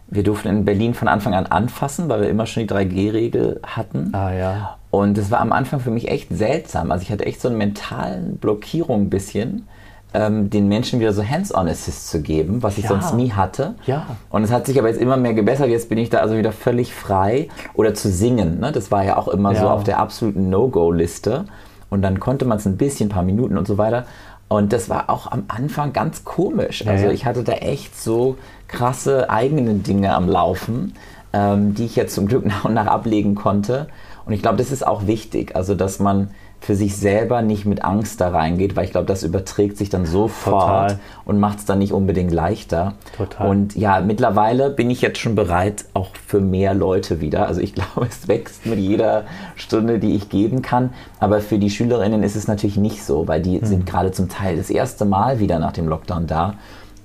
[0.08, 4.10] wir durften in Berlin von Anfang an anfassen, weil wir immer schon die 3G-Regel hatten.
[4.14, 6.92] ah ja, Und es war am Anfang für mich echt seltsam.
[6.92, 9.68] Also ich hatte echt so eine mentalen Blockierung ein bisschen,
[10.14, 12.90] ähm, den Menschen wieder so Hands-on-Assist zu geben, was ich Ja.
[12.90, 13.76] sonst nie hatte.
[13.86, 14.08] Ja.
[14.30, 15.68] Und es hat sich aber jetzt immer mehr gebessert.
[15.70, 17.48] Jetzt bin ich da also wieder völlig frei.
[17.76, 18.60] Oder zu singen.
[18.60, 18.72] Ne?
[18.72, 19.74] Das war ja auch immer so Ja.
[19.74, 21.46] auf der absoluten No-Go-Liste.
[21.92, 24.06] Und dann konnte man es ein bisschen, ein paar Minuten und so weiter.
[24.48, 26.88] Und das war auch am Anfang ganz komisch.
[26.88, 27.12] Also ja.
[27.12, 28.38] ich hatte da echt so
[28.68, 30.94] krasse eigene Dinge am Laufen,
[31.34, 33.88] ähm, die ich jetzt zum Glück nach und nach ablegen konnte.
[34.26, 35.56] Und ich glaube, das ist auch wichtig.
[35.56, 36.30] Also, dass man
[36.62, 40.06] für sich selber nicht mit Angst da reingeht, weil ich glaube, das überträgt sich dann
[40.06, 41.00] sofort Total.
[41.26, 42.96] und macht es dann nicht unbedingt leichter.
[43.16, 43.50] Total.
[43.50, 47.48] Und ja, mittlerweile bin ich jetzt schon bereit, auch für mehr Leute wieder.
[47.48, 49.24] Also ich glaube, es wächst mit jeder
[49.56, 50.92] Stunde, die ich geben kann.
[51.20, 54.58] Aber für die Schülerinnen ist es natürlich nicht so, weil die sind gerade zum Teil
[54.58, 56.56] das erste Mal wieder nach dem Lockdown da.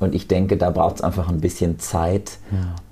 [0.00, 2.38] Und ich denke, da braucht es einfach ein bisschen Zeit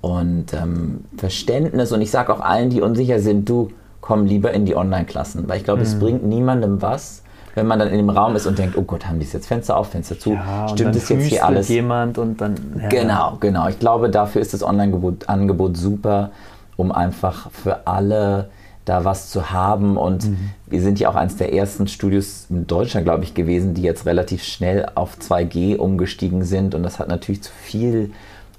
[0.01, 1.91] und ähm, Verständnis.
[1.91, 3.69] Und ich sage auch allen, die unsicher sind, du
[4.03, 7.23] komm lieber in die Online-Klassen, weil ich glaube, es bringt niemandem was,
[7.55, 9.77] wenn man dann in dem Raum ist und denkt, oh Gott, haben die jetzt Fenster
[9.77, 10.33] auf, Fenster zu?
[10.33, 11.69] ja Stimmt das jetzt hier alles?
[11.69, 13.69] jemand und dann ja, Genau, genau.
[13.69, 16.31] Ich glaube, dafür ist das Online-Angebot Angebot super,
[16.75, 18.49] um einfach für alle
[18.83, 19.95] da was zu haben.
[19.95, 20.29] Und
[20.67, 24.05] wir sind ja auch eines der ersten Studios in Deutschland, glaube ich, gewesen, die jetzt
[24.05, 26.75] relativ schnell auf 2G umgestiegen sind.
[26.75, 28.11] Und das hat natürlich zu viel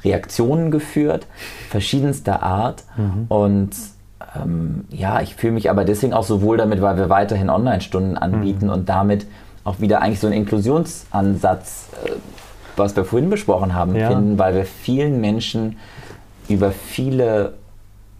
[0.02, 1.26] Reaktionen geführt,
[1.68, 2.84] verschiedenster Art.
[3.28, 3.72] Und
[4.36, 8.16] ähm, ja, ich fühle mich aber deswegen auch so wohl damit, weil wir weiterhin Online-Stunden
[8.16, 9.26] anbieten und damit
[9.64, 12.10] auch wieder eigentlich so einen Inklusionsansatz, äh,
[12.76, 14.08] was wir vorhin besprochen haben, Ja.
[14.08, 15.76] finden, weil wir vielen Menschen
[16.48, 17.54] über viele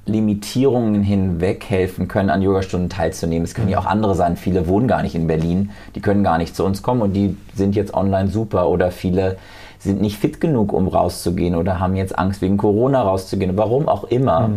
[0.06, 3.44] Limitierungen hinweg helfen können, an Yogastunden teilzunehmen.
[3.44, 4.36] Es können ja auch andere sein.
[4.36, 7.36] Viele wohnen gar nicht in Berlin, die können gar nicht zu uns kommen und die
[7.54, 9.36] sind jetzt online super oder viele
[9.78, 13.56] sind nicht fit genug, um rauszugehen oder haben jetzt Angst wegen Corona rauszugehen.
[13.56, 14.50] Warum auch immer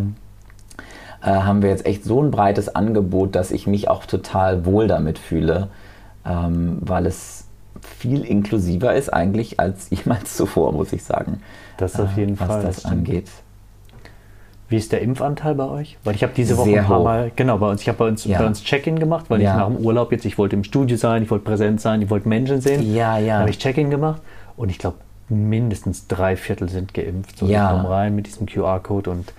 [1.22, 4.86] äh, haben wir jetzt echt so ein breites Angebot, dass ich mich auch total wohl
[4.88, 5.68] damit fühle,
[6.26, 7.46] ähm, weil es
[7.80, 11.40] viel inklusiver ist eigentlich als jemals zuvor, muss ich sagen.
[11.76, 13.30] Das auf jeden was Fall, das das angeht.
[14.70, 15.96] Wie ist der Impfanteil bei euch?
[16.04, 17.04] Weil ich habe diese Woche Sehr ein paar hoch.
[17.04, 18.44] Mal, genau, bei uns, ich habe bei uns, Ja.
[18.46, 19.52] uns Check-in gemacht, weil Ja.
[19.52, 22.10] ich nach dem Urlaub jetzt, ich wollte im Studio sein, ich wollte präsent sein, ich
[22.10, 22.94] wollte Menschen sehen.
[22.94, 23.34] Ja, ja.
[23.34, 24.20] Dann habe ich Check-in gemacht
[24.56, 24.96] und ich glaube,
[25.30, 27.38] mindestens drei Viertel sind geimpft.
[27.38, 27.80] So, Ja.
[27.80, 29.32] rein mit diesem QR-Code und äh,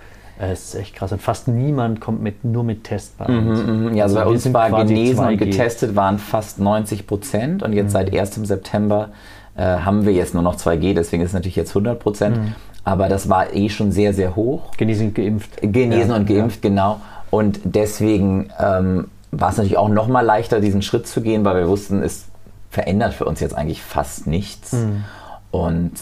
[0.48, 1.12] es ist echt krass.
[1.12, 3.62] Und fast niemand kommt mit, nur mit Test bei uns.
[3.62, 5.36] Mhm, Ja, also bei wir uns war genesen und 2G.
[5.36, 7.90] getestet waren fast 90 Prozent und jetzt Mhm.
[7.90, 8.46] seit 1.
[8.46, 9.10] September
[9.56, 12.36] äh, haben wir jetzt nur noch 2G, deswegen ist es natürlich jetzt 100 Prozent.
[12.38, 12.54] Mhm.
[12.84, 14.70] Aber das war eh schon sehr, sehr hoch.
[14.78, 15.50] Genesen und geimpft.
[15.60, 17.00] Genesen Ja, und geimpft, genau.
[17.30, 21.56] Und deswegen ähm, war es natürlich auch noch mal leichter, diesen Schritt zu gehen, weil
[21.56, 22.26] wir wussten, es
[22.70, 24.72] verändert für uns jetzt eigentlich fast nichts.
[24.72, 25.04] Mhm.
[25.50, 25.92] Und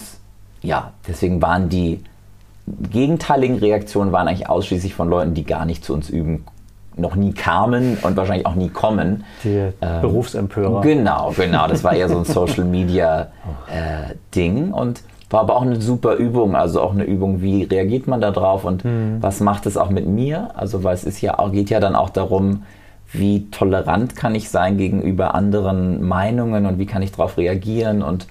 [0.62, 2.00] ja, deswegen waren die
[2.90, 6.44] gegenteiligen Reaktionen waren eigentlich ausschließlich von Leuten, die gar nicht zu uns üben,
[6.96, 9.24] noch nie kamen und wahrscheinlich auch nie kommen.
[9.44, 9.48] Die
[9.80, 10.80] Ähm, Berufsempörer.
[10.80, 11.68] Genau, genau.
[11.68, 13.28] Das war eher so ein Social Media
[13.68, 16.56] äh, Ding und war aber auch eine super Übung.
[16.56, 18.82] Also auch eine Übung, wie reagiert man da drauf und
[19.20, 20.50] was macht es auch mit mir?
[20.54, 22.62] Also weil es ist ja auch, geht ja dann auch darum,
[23.12, 28.26] wie tolerant kann ich sein gegenüber anderen Meinungen und wie kann ich darauf reagieren und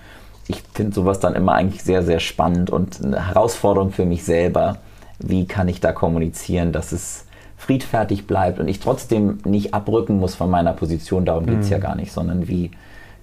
[0.47, 4.77] ich finde sowas dann immer eigentlich sehr, sehr spannend und eine Herausforderung für mich selber.
[5.19, 7.25] Wie kann ich da kommunizieren, dass es
[7.57, 11.79] friedfertig bleibt und ich trotzdem nicht abrücken muss von meiner Position, darum geht es ja
[11.79, 12.71] gar nicht, sondern wie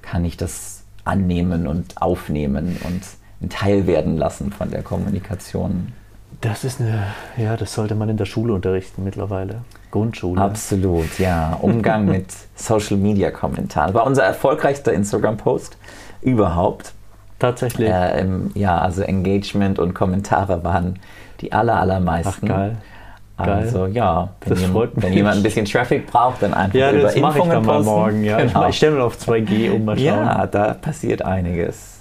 [0.03, 3.03] kann ich das annehmen und aufnehmen und
[3.41, 5.93] ein Teil werden lassen von der Kommunikation.
[6.41, 7.07] Das ist eine,
[7.37, 9.62] ja, das sollte man in der Schule unterrichten mittlerweile.
[9.91, 10.41] Grundschule.
[10.41, 11.57] Absolut, ja.
[11.62, 13.95] Umgang mit Social Media Kommentaren.
[13.95, 15.79] War unser erfolgreichster Instagram-Post
[16.20, 16.93] überhaupt.
[17.39, 17.89] Tatsächlich.
[17.91, 20.99] Äh, im, ja, also Engagement und Kommentare waren
[21.41, 22.47] die aller, Ach, allermeisten.
[22.47, 22.76] geil.
[23.37, 23.49] Geil.
[23.49, 26.93] Also ja, wenn, Das jem- freut wenn jemand ein bisschen Traffic braucht, dann einfach Ja,
[26.93, 27.91] über das mache ich Impfungen dann mal posten.
[27.91, 28.24] morgen.
[28.24, 28.39] Ja.
[28.41, 28.68] Ich, Genau.
[28.68, 30.05] ich stelle mal auf 2G um, mal schauen.
[30.05, 32.01] ja, da passiert einiges.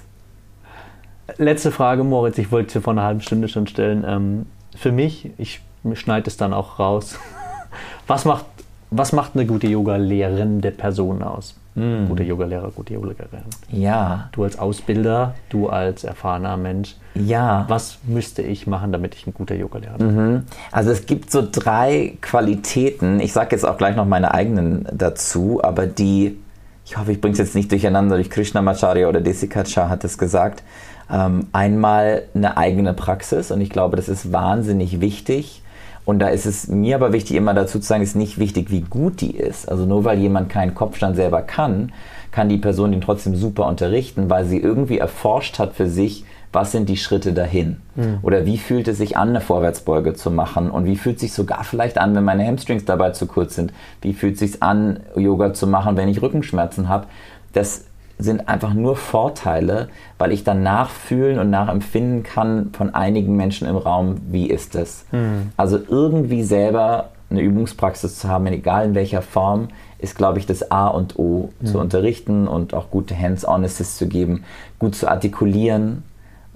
[1.38, 2.38] Letzte Frage, Moritz.
[2.38, 4.04] Ich wollte sie vor einer halben Stunde schon stellen.
[4.08, 5.62] Ähm, für mich, ich
[5.96, 7.18] schneide es dann auch raus.
[8.08, 8.46] Was macht
[8.92, 11.56] Was macht eine gute Yoga-lehrende Person aus?
[11.76, 12.08] Mm.
[12.08, 13.44] Gute Yoga-Lehrer, gute Yoga-Lehrerin.
[13.70, 14.30] Ja.
[14.32, 16.96] Du als Ausbilder, du als erfahrener Mensch.
[17.16, 17.66] Ja.
[17.68, 20.16] Was müsste ich machen, damit ich ein guter Yoga-Lehrer bin?
[20.16, 20.44] Mhm.
[20.72, 23.20] Also es gibt so drei Qualitäten.
[23.20, 26.38] Ich sage jetzt auch gleich noch meine eigenen dazu, aber die,
[26.86, 30.64] ich hoffe, ich bringe es jetzt nicht durcheinander durch Krishnamacharya oder Desikacha hat es gesagt.
[31.12, 35.63] Ähm, einmal eine eigene Praxis und ich glaube, das ist wahnsinnig wichtig
[36.06, 38.72] und da ist es mir aber wichtig, immer dazu zu sagen, es ist nicht wichtig,
[38.72, 39.70] wie gut die ist.
[39.70, 41.92] Also nur weil jemand keinen Kopfstand selber kann,
[42.32, 46.72] kann die Person ihn trotzdem super unterrichten, weil sie irgendwie erforscht hat für sich, was
[46.72, 47.78] sind die Schritte dahin?
[47.96, 48.20] Mhm.
[48.22, 50.70] Oder wie fühlt es sich an, eine Vorwärtsbeuge zu machen?
[50.70, 53.74] Und wie fühlt es sich sogar vielleicht an, wenn meine Hamstrings dabei zu kurz sind?
[54.02, 57.08] Wie fühlt es sich an, Yoga zu machen, wenn ich Rückenschmerzen habe?
[57.54, 57.86] Das
[58.20, 63.76] sind einfach nur Vorteile, weil ich dann nachfühlen und nachempfinden kann von einigen Menschen im
[63.76, 65.06] Raum, wie ist es.
[65.12, 65.52] Mhm.
[65.58, 70.70] Also irgendwie selber eine Übungspraxis zu haben, egal in welcher Form, ist, glaube ich, das
[70.72, 71.66] A und O mhm.
[71.66, 74.44] zu unterrichten und auch gute Hands-on-Assists zu geben,
[74.78, 76.04] gut zu artikulieren,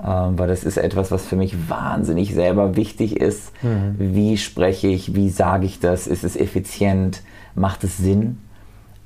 [0.03, 3.51] ähm, weil das ist etwas, was für mich wahnsinnig selber wichtig ist.
[3.63, 3.95] Mhm.
[3.97, 7.23] Wie spreche ich, wie sage ich das, ist es effizient,
[7.55, 8.37] macht es Sinn?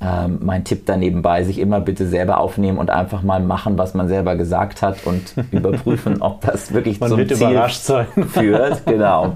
[0.02, 3.94] Ähm, mein Tipp da nebenbei, sich immer bitte selber aufnehmen und einfach mal machen, was
[3.94, 8.08] man selber gesagt hat und überprüfen, ob das wirklich man zum wird Ziel überrascht sein.
[8.30, 8.86] führt.
[8.86, 9.36] Genau.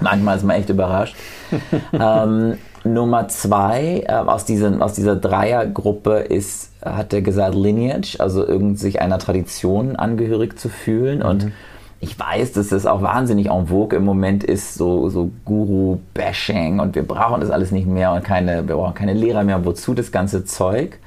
[0.00, 1.16] Manchmal ist man echt überrascht.
[1.92, 8.46] ähm, Nummer zwei äh, aus, diesen, aus dieser Dreiergruppe ist, hat er gesagt, Lineage, also
[8.46, 11.18] irgend sich einer Tradition angehörig zu fühlen.
[11.18, 11.24] Mhm.
[11.24, 11.52] Und
[12.00, 16.94] ich weiß, dass das auch wahnsinnig en vogue im Moment ist, so, so Guru-Bashing und
[16.94, 19.64] wir brauchen das alles nicht mehr und keine, wir brauchen keine Lehrer mehr.
[19.64, 20.98] Wozu das ganze Zeug?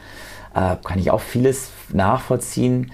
[0.54, 2.92] Äh, kann ich auch vieles nachvollziehen.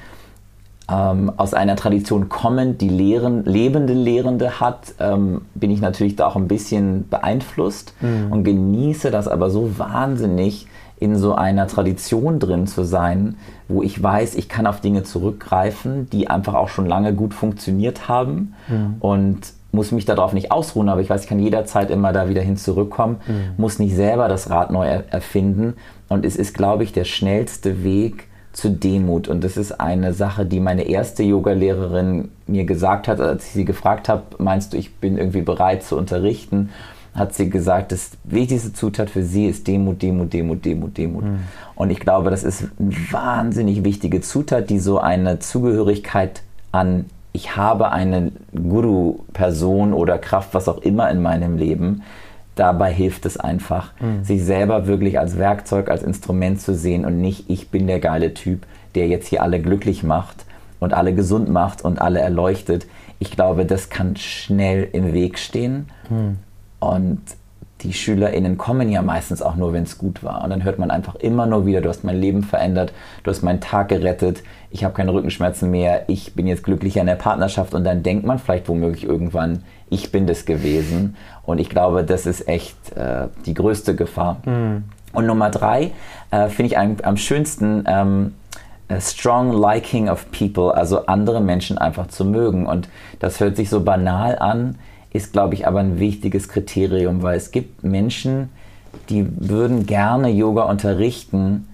[0.90, 6.28] Ähm, aus einer Tradition kommend, die Lehren, lebende Lehrende hat, ähm, bin ich natürlich da
[6.28, 8.32] auch ein bisschen beeinflusst mhm.
[8.32, 10.68] und genieße das aber so wahnsinnig,
[11.00, 13.36] in so einer Tradition drin zu sein,
[13.68, 18.08] wo ich weiß, ich kann auf Dinge zurückgreifen, die einfach auch schon lange gut funktioniert
[18.08, 18.96] haben mhm.
[19.00, 19.40] und
[19.72, 22.58] muss mich darauf nicht ausruhen, aber ich weiß, ich kann jederzeit immer da wieder hin
[22.58, 23.54] zurückkommen, mhm.
[23.58, 25.76] muss nicht selber das Rad neu er erfinden
[26.08, 30.46] und es ist, glaube ich, der schnellste Weg zu Demut und das ist eine Sache,
[30.46, 34.96] die meine erste Yogalehrerin mir gesagt hat, als ich sie gefragt habe, meinst du, ich
[34.96, 36.70] bin irgendwie bereit zu unterrichten?
[37.18, 41.24] Hat sie gesagt, das wichtigste Zutat für sie ist Demut, Demut, Demut, Demut, Demut.
[41.24, 41.40] Mhm.
[41.76, 47.56] Und ich glaube, das ist eine wahnsinnig wichtige Zutat, die so eine Zugehörigkeit an, ich
[47.56, 52.04] habe eine Guru-Person oder Kraft, was auch immer in meinem Leben,
[52.56, 54.24] dabei hilft es einfach, mhm.
[54.24, 58.34] sich selber wirklich als Werkzeug, als Instrument zu sehen und nicht, ich bin der geile
[58.34, 58.66] Typ,
[58.96, 60.46] der jetzt hier alle glücklich macht
[60.80, 62.86] und alle gesund macht und alle erleuchtet.
[63.20, 65.88] Ich glaube, das kann schnell im Weg stehen.
[66.10, 66.38] Mhm.
[66.80, 67.22] Und
[67.82, 70.44] die SchülerInnen kommen ja meistens auch nur, wenn es gut war.
[70.44, 72.92] Und dann hört man einfach immer nur wieder, du hast mein Leben verändert,
[73.24, 77.08] du hast meinen Tag gerettet, ich habe keine Rückenschmerzen mehr, ich bin jetzt glücklicher in
[77.08, 77.74] der Partnerschaft.
[77.74, 81.16] Und dann denkt man vielleicht womöglich irgendwann, ich bin das gewesen.
[81.44, 84.38] Und ich glaube, das ist echt äh, die größte Gefahr.
[84.46, 84.86] Mhm.
[85.14, 85.92] Und Nummer drei
[86.32, 88.34] äh, finde ich am, am schönsten, ähm,
[89.00, 92.66] strong liking of people, also andere Menschen einfach zu mögen.
[92.66, 94.78] Und das hört sich so banal an,
[95.18, 98.50] ist, glaube ich, aber ein wichtiges Kriterium, weil es gibt Menschen,
[99.10, 101.68] die würden gerne Yoga unterrichten,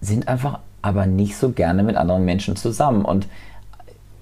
[0.00, 3.26] sind einfach aber nicht so gerne mit anderen Menschen zusammen und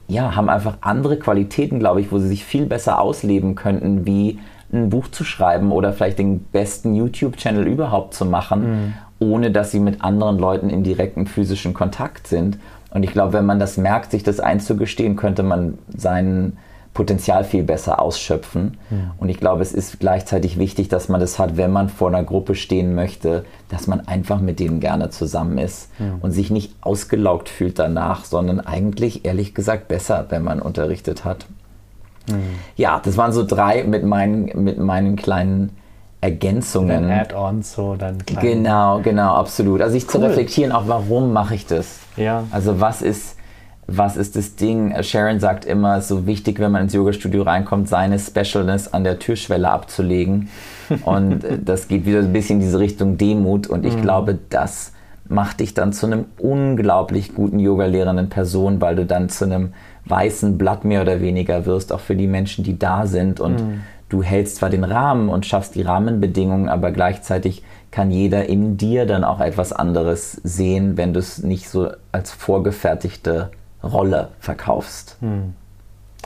[0.08, 4.38] ja, haben einfach andere Qualitäten, glaube ich, wo sie sich viel besser ausleben könnten, wie
[4.72, 8.94] ein Buch zu schreiben oder vielleicht den besten YouTube-Channel überhaupt zu machen, mhm.
[9.18, 12.58] ohne dass sie mit anderen Leuten in direktem physischen Kontakt sind.
[12.90, 16.56] Und ich glaube, wenn man das merkt, sich das einzugestehen, könnte man seinen
[16.98, 18.76] Potenzial viel besser ausschöpfen.
[18.90, 19.12] Mhm.
[19.18, 22.24] Und ich glaube, es ist gleichzeitig wichtig, dass man das hat, wenn man vor einer
[22.24, 26.16] Gruppe stehen möchte, dass man einfach mit denen gerne zusammen ist mhm.
[26.22, 31.46] und sich nicht ausgelaugt fühlt danach, sondern eigentlich, ehrlich gesagt, besser, wenn man unterrichtet hat.
[32.28, 32.56] Mhm.
[32.74, 35.76] Ja, das waren so drei mit meinen, mit meinen kleinen
[36.20, 37.12] Ergänzungen.
[37.12, 39.82] Add-ons, so dann Genau, genau, absolut.
[39.82, 40.10] Also sich cool.
[40.10, 42.00] zu reflektieren, auch warum mache ich das?
[42.16, 42.42] Ja.
[42.50, 43.37] Also was ist
[43.90, 44.94] was ist das Ding?
[45.02, 49.70] Sharon sagt immer, so wichtig, wenn man ins Yoga-Studio reinkommt, seine Specialness an der Türschwelle
[49.70, 50.50] abzulegen.
[51.04, 53.66] Und das geht wieder ein bisschen in diese Richtung Demut.
[53.66, 54.02] Und ich mhm.
[54.02, 54.92] glaube, das
[55.26, 59.72] macht dich dann zu einem unglaublich guten Yoga-lehrenden Person, weil du dann zu einem
[60.04, 63.40] weißen Blatt mehr oder weniger wirst, auch für die Menschen, die da sind.
[63.40, 63.80] Und mhm.
[64.10, 69.06] du hältst zwar den Rahmen und schaffst die Rahmenbedingungen, aber gleichzeitig kann jeder in dir
[69.06, 73.50] dann auch etwas anderes sehen, wenn du es nicht so als vorgefertigte
[73.82, 75.16] Rolle verkaufst.
[75.20, 75.54] Hm.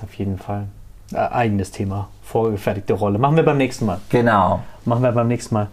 [0.02, 0.66] Auf jeden Fall.
[1.12, 3.18] Äh, eigenes Thema, vorgefertigte Rolle.
[3.18, 3.98] Machen wir beim nächsten Mal.
[4.08, 4.62] Genau.
[4.84, 5.68] Machen wir beim nächsten Mal.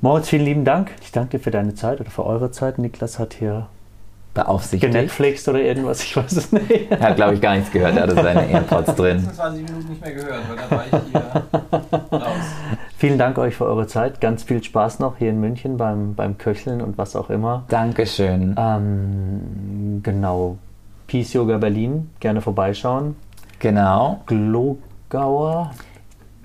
[0.00, 0.92] Moritz, vielen lieben Dank.
[1.02, 2.78] Ich danke dir für deine Zeit oder für eure Zeit.
[2.78, 3.66] Niklas hat hier
[4.34, 4.92] Beaufsichtigt.
[4.92, 6.90] genetflixt oder irgendwas, ich weiß es nicht.
[6.90, 7.96] Er hat, glaube ich, gar nichts gehört.
[7.96, 9.20] Er hatte seine AirPods drin.
[9.20, 12.44] 26 Minuten nicht mehr gehört, weil dann war ich hier raus.
[12.98, 14.20] Vielen Dank euch für eure Zeit.
[14.20, 17.64] Ganz viel Spaß noch hier in München beim, beim Köcheln und was auch immer.
[17.68, 18.54] Dankeschön.
[18.58, 20.58] Ähm, genau.
[21.06, 22.10] Peace Yoga Berlin.
[22.20, 23.16] Gerne vorbeischauen.
[23.58, 24.20] Genau.
[24.26, 25.70] Glogauer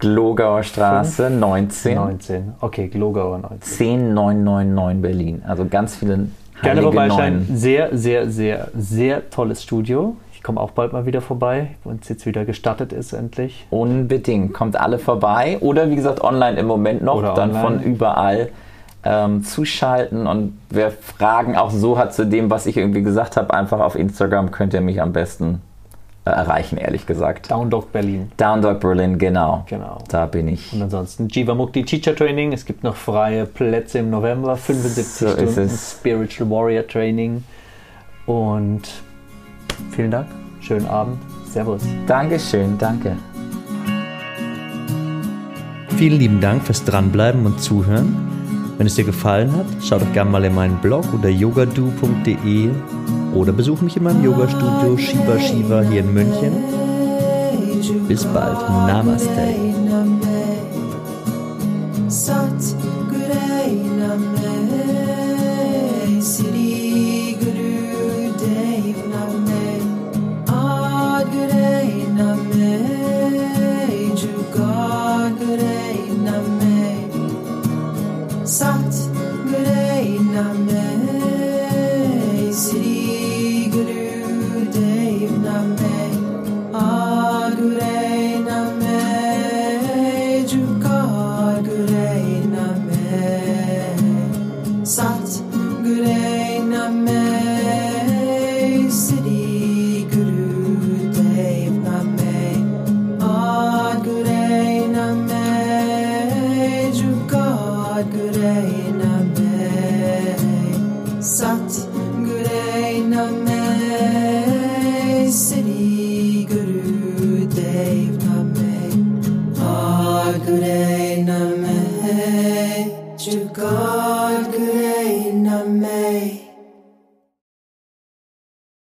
[0.02, 1.96] Glogauer Straße 19.
[1.96, 2.54] 19.
[2.60, 3.60] Okay, Glogauer 19.
[4.16, 5.44] 10999 Berlin.
[5.48, 6.28] Also ganz viele
[6.64, 7.46] Gerne vorbeischauen.
[7.54, 10.16] Sehr, sehr, sehr, sehr tolles Studio.
[10.34, 13.68] Ich komme auch bald mal wieder vorbei, wenn es jetzt wieder gestattet ist, endlich.
[13.70, 14.54] Unbedingt.
[14.54, 15.60] Kommt alle vorbei.
[15.62, 17.18] Oder wie gesagt, online im Moment noch.
[17.18, 17.62] Oder dann online.
[17.62, 18.50] von überall
[19.04, 20.28] ähm, zuschalten.
[20.28, 23.96] Und wer Fragen auch so hat zu dem, was ich irgendwie gesagt habe, einfach auf
[23.96, 25.62] Instagram könnt ihr mich am besten
[26.26, 27.50] äh, erreichen, ehrlich gesagt.
[27.50, 28.32] Down Dog Berlin.
[28.38, 29.66] Down Dog Berlin, genau.
[29.68, 29.98] Genau.
[30.10, 30.72] Da bin ich.
[30.74, 32.54] Und ansonsten Jiva Mukti Teacher Training.
[32.54, 34.56] Es gibt noch freie Plätze im November.
[34.56, 35.92] 75 So ist Stunden es.
[35.92, 37.44] Spiritual Warrior Training.
[38.28, 38.84] Und
[39.92, 40.28] vielen Dank.
[40.60, 41.18] Schönen Abend.
[41.50, 41.82] Servus.
[42.06, 43.18] Dankeschön, danke.
[45.98, 48.31] Vielen lieben Dank fürs Dranbleiben und Zuhören.
[48.82, 52.72] Wenn es dir gefallen hat, schau doch gerne mal in meinen Blog unter yogadu.de
[53.36, 56.64] oder besuch mich in meinem Yogastudio Shiva Shiva hier in München.
[58.08, 58.58] Bis bald.
[58.88, 59.30] Namaste.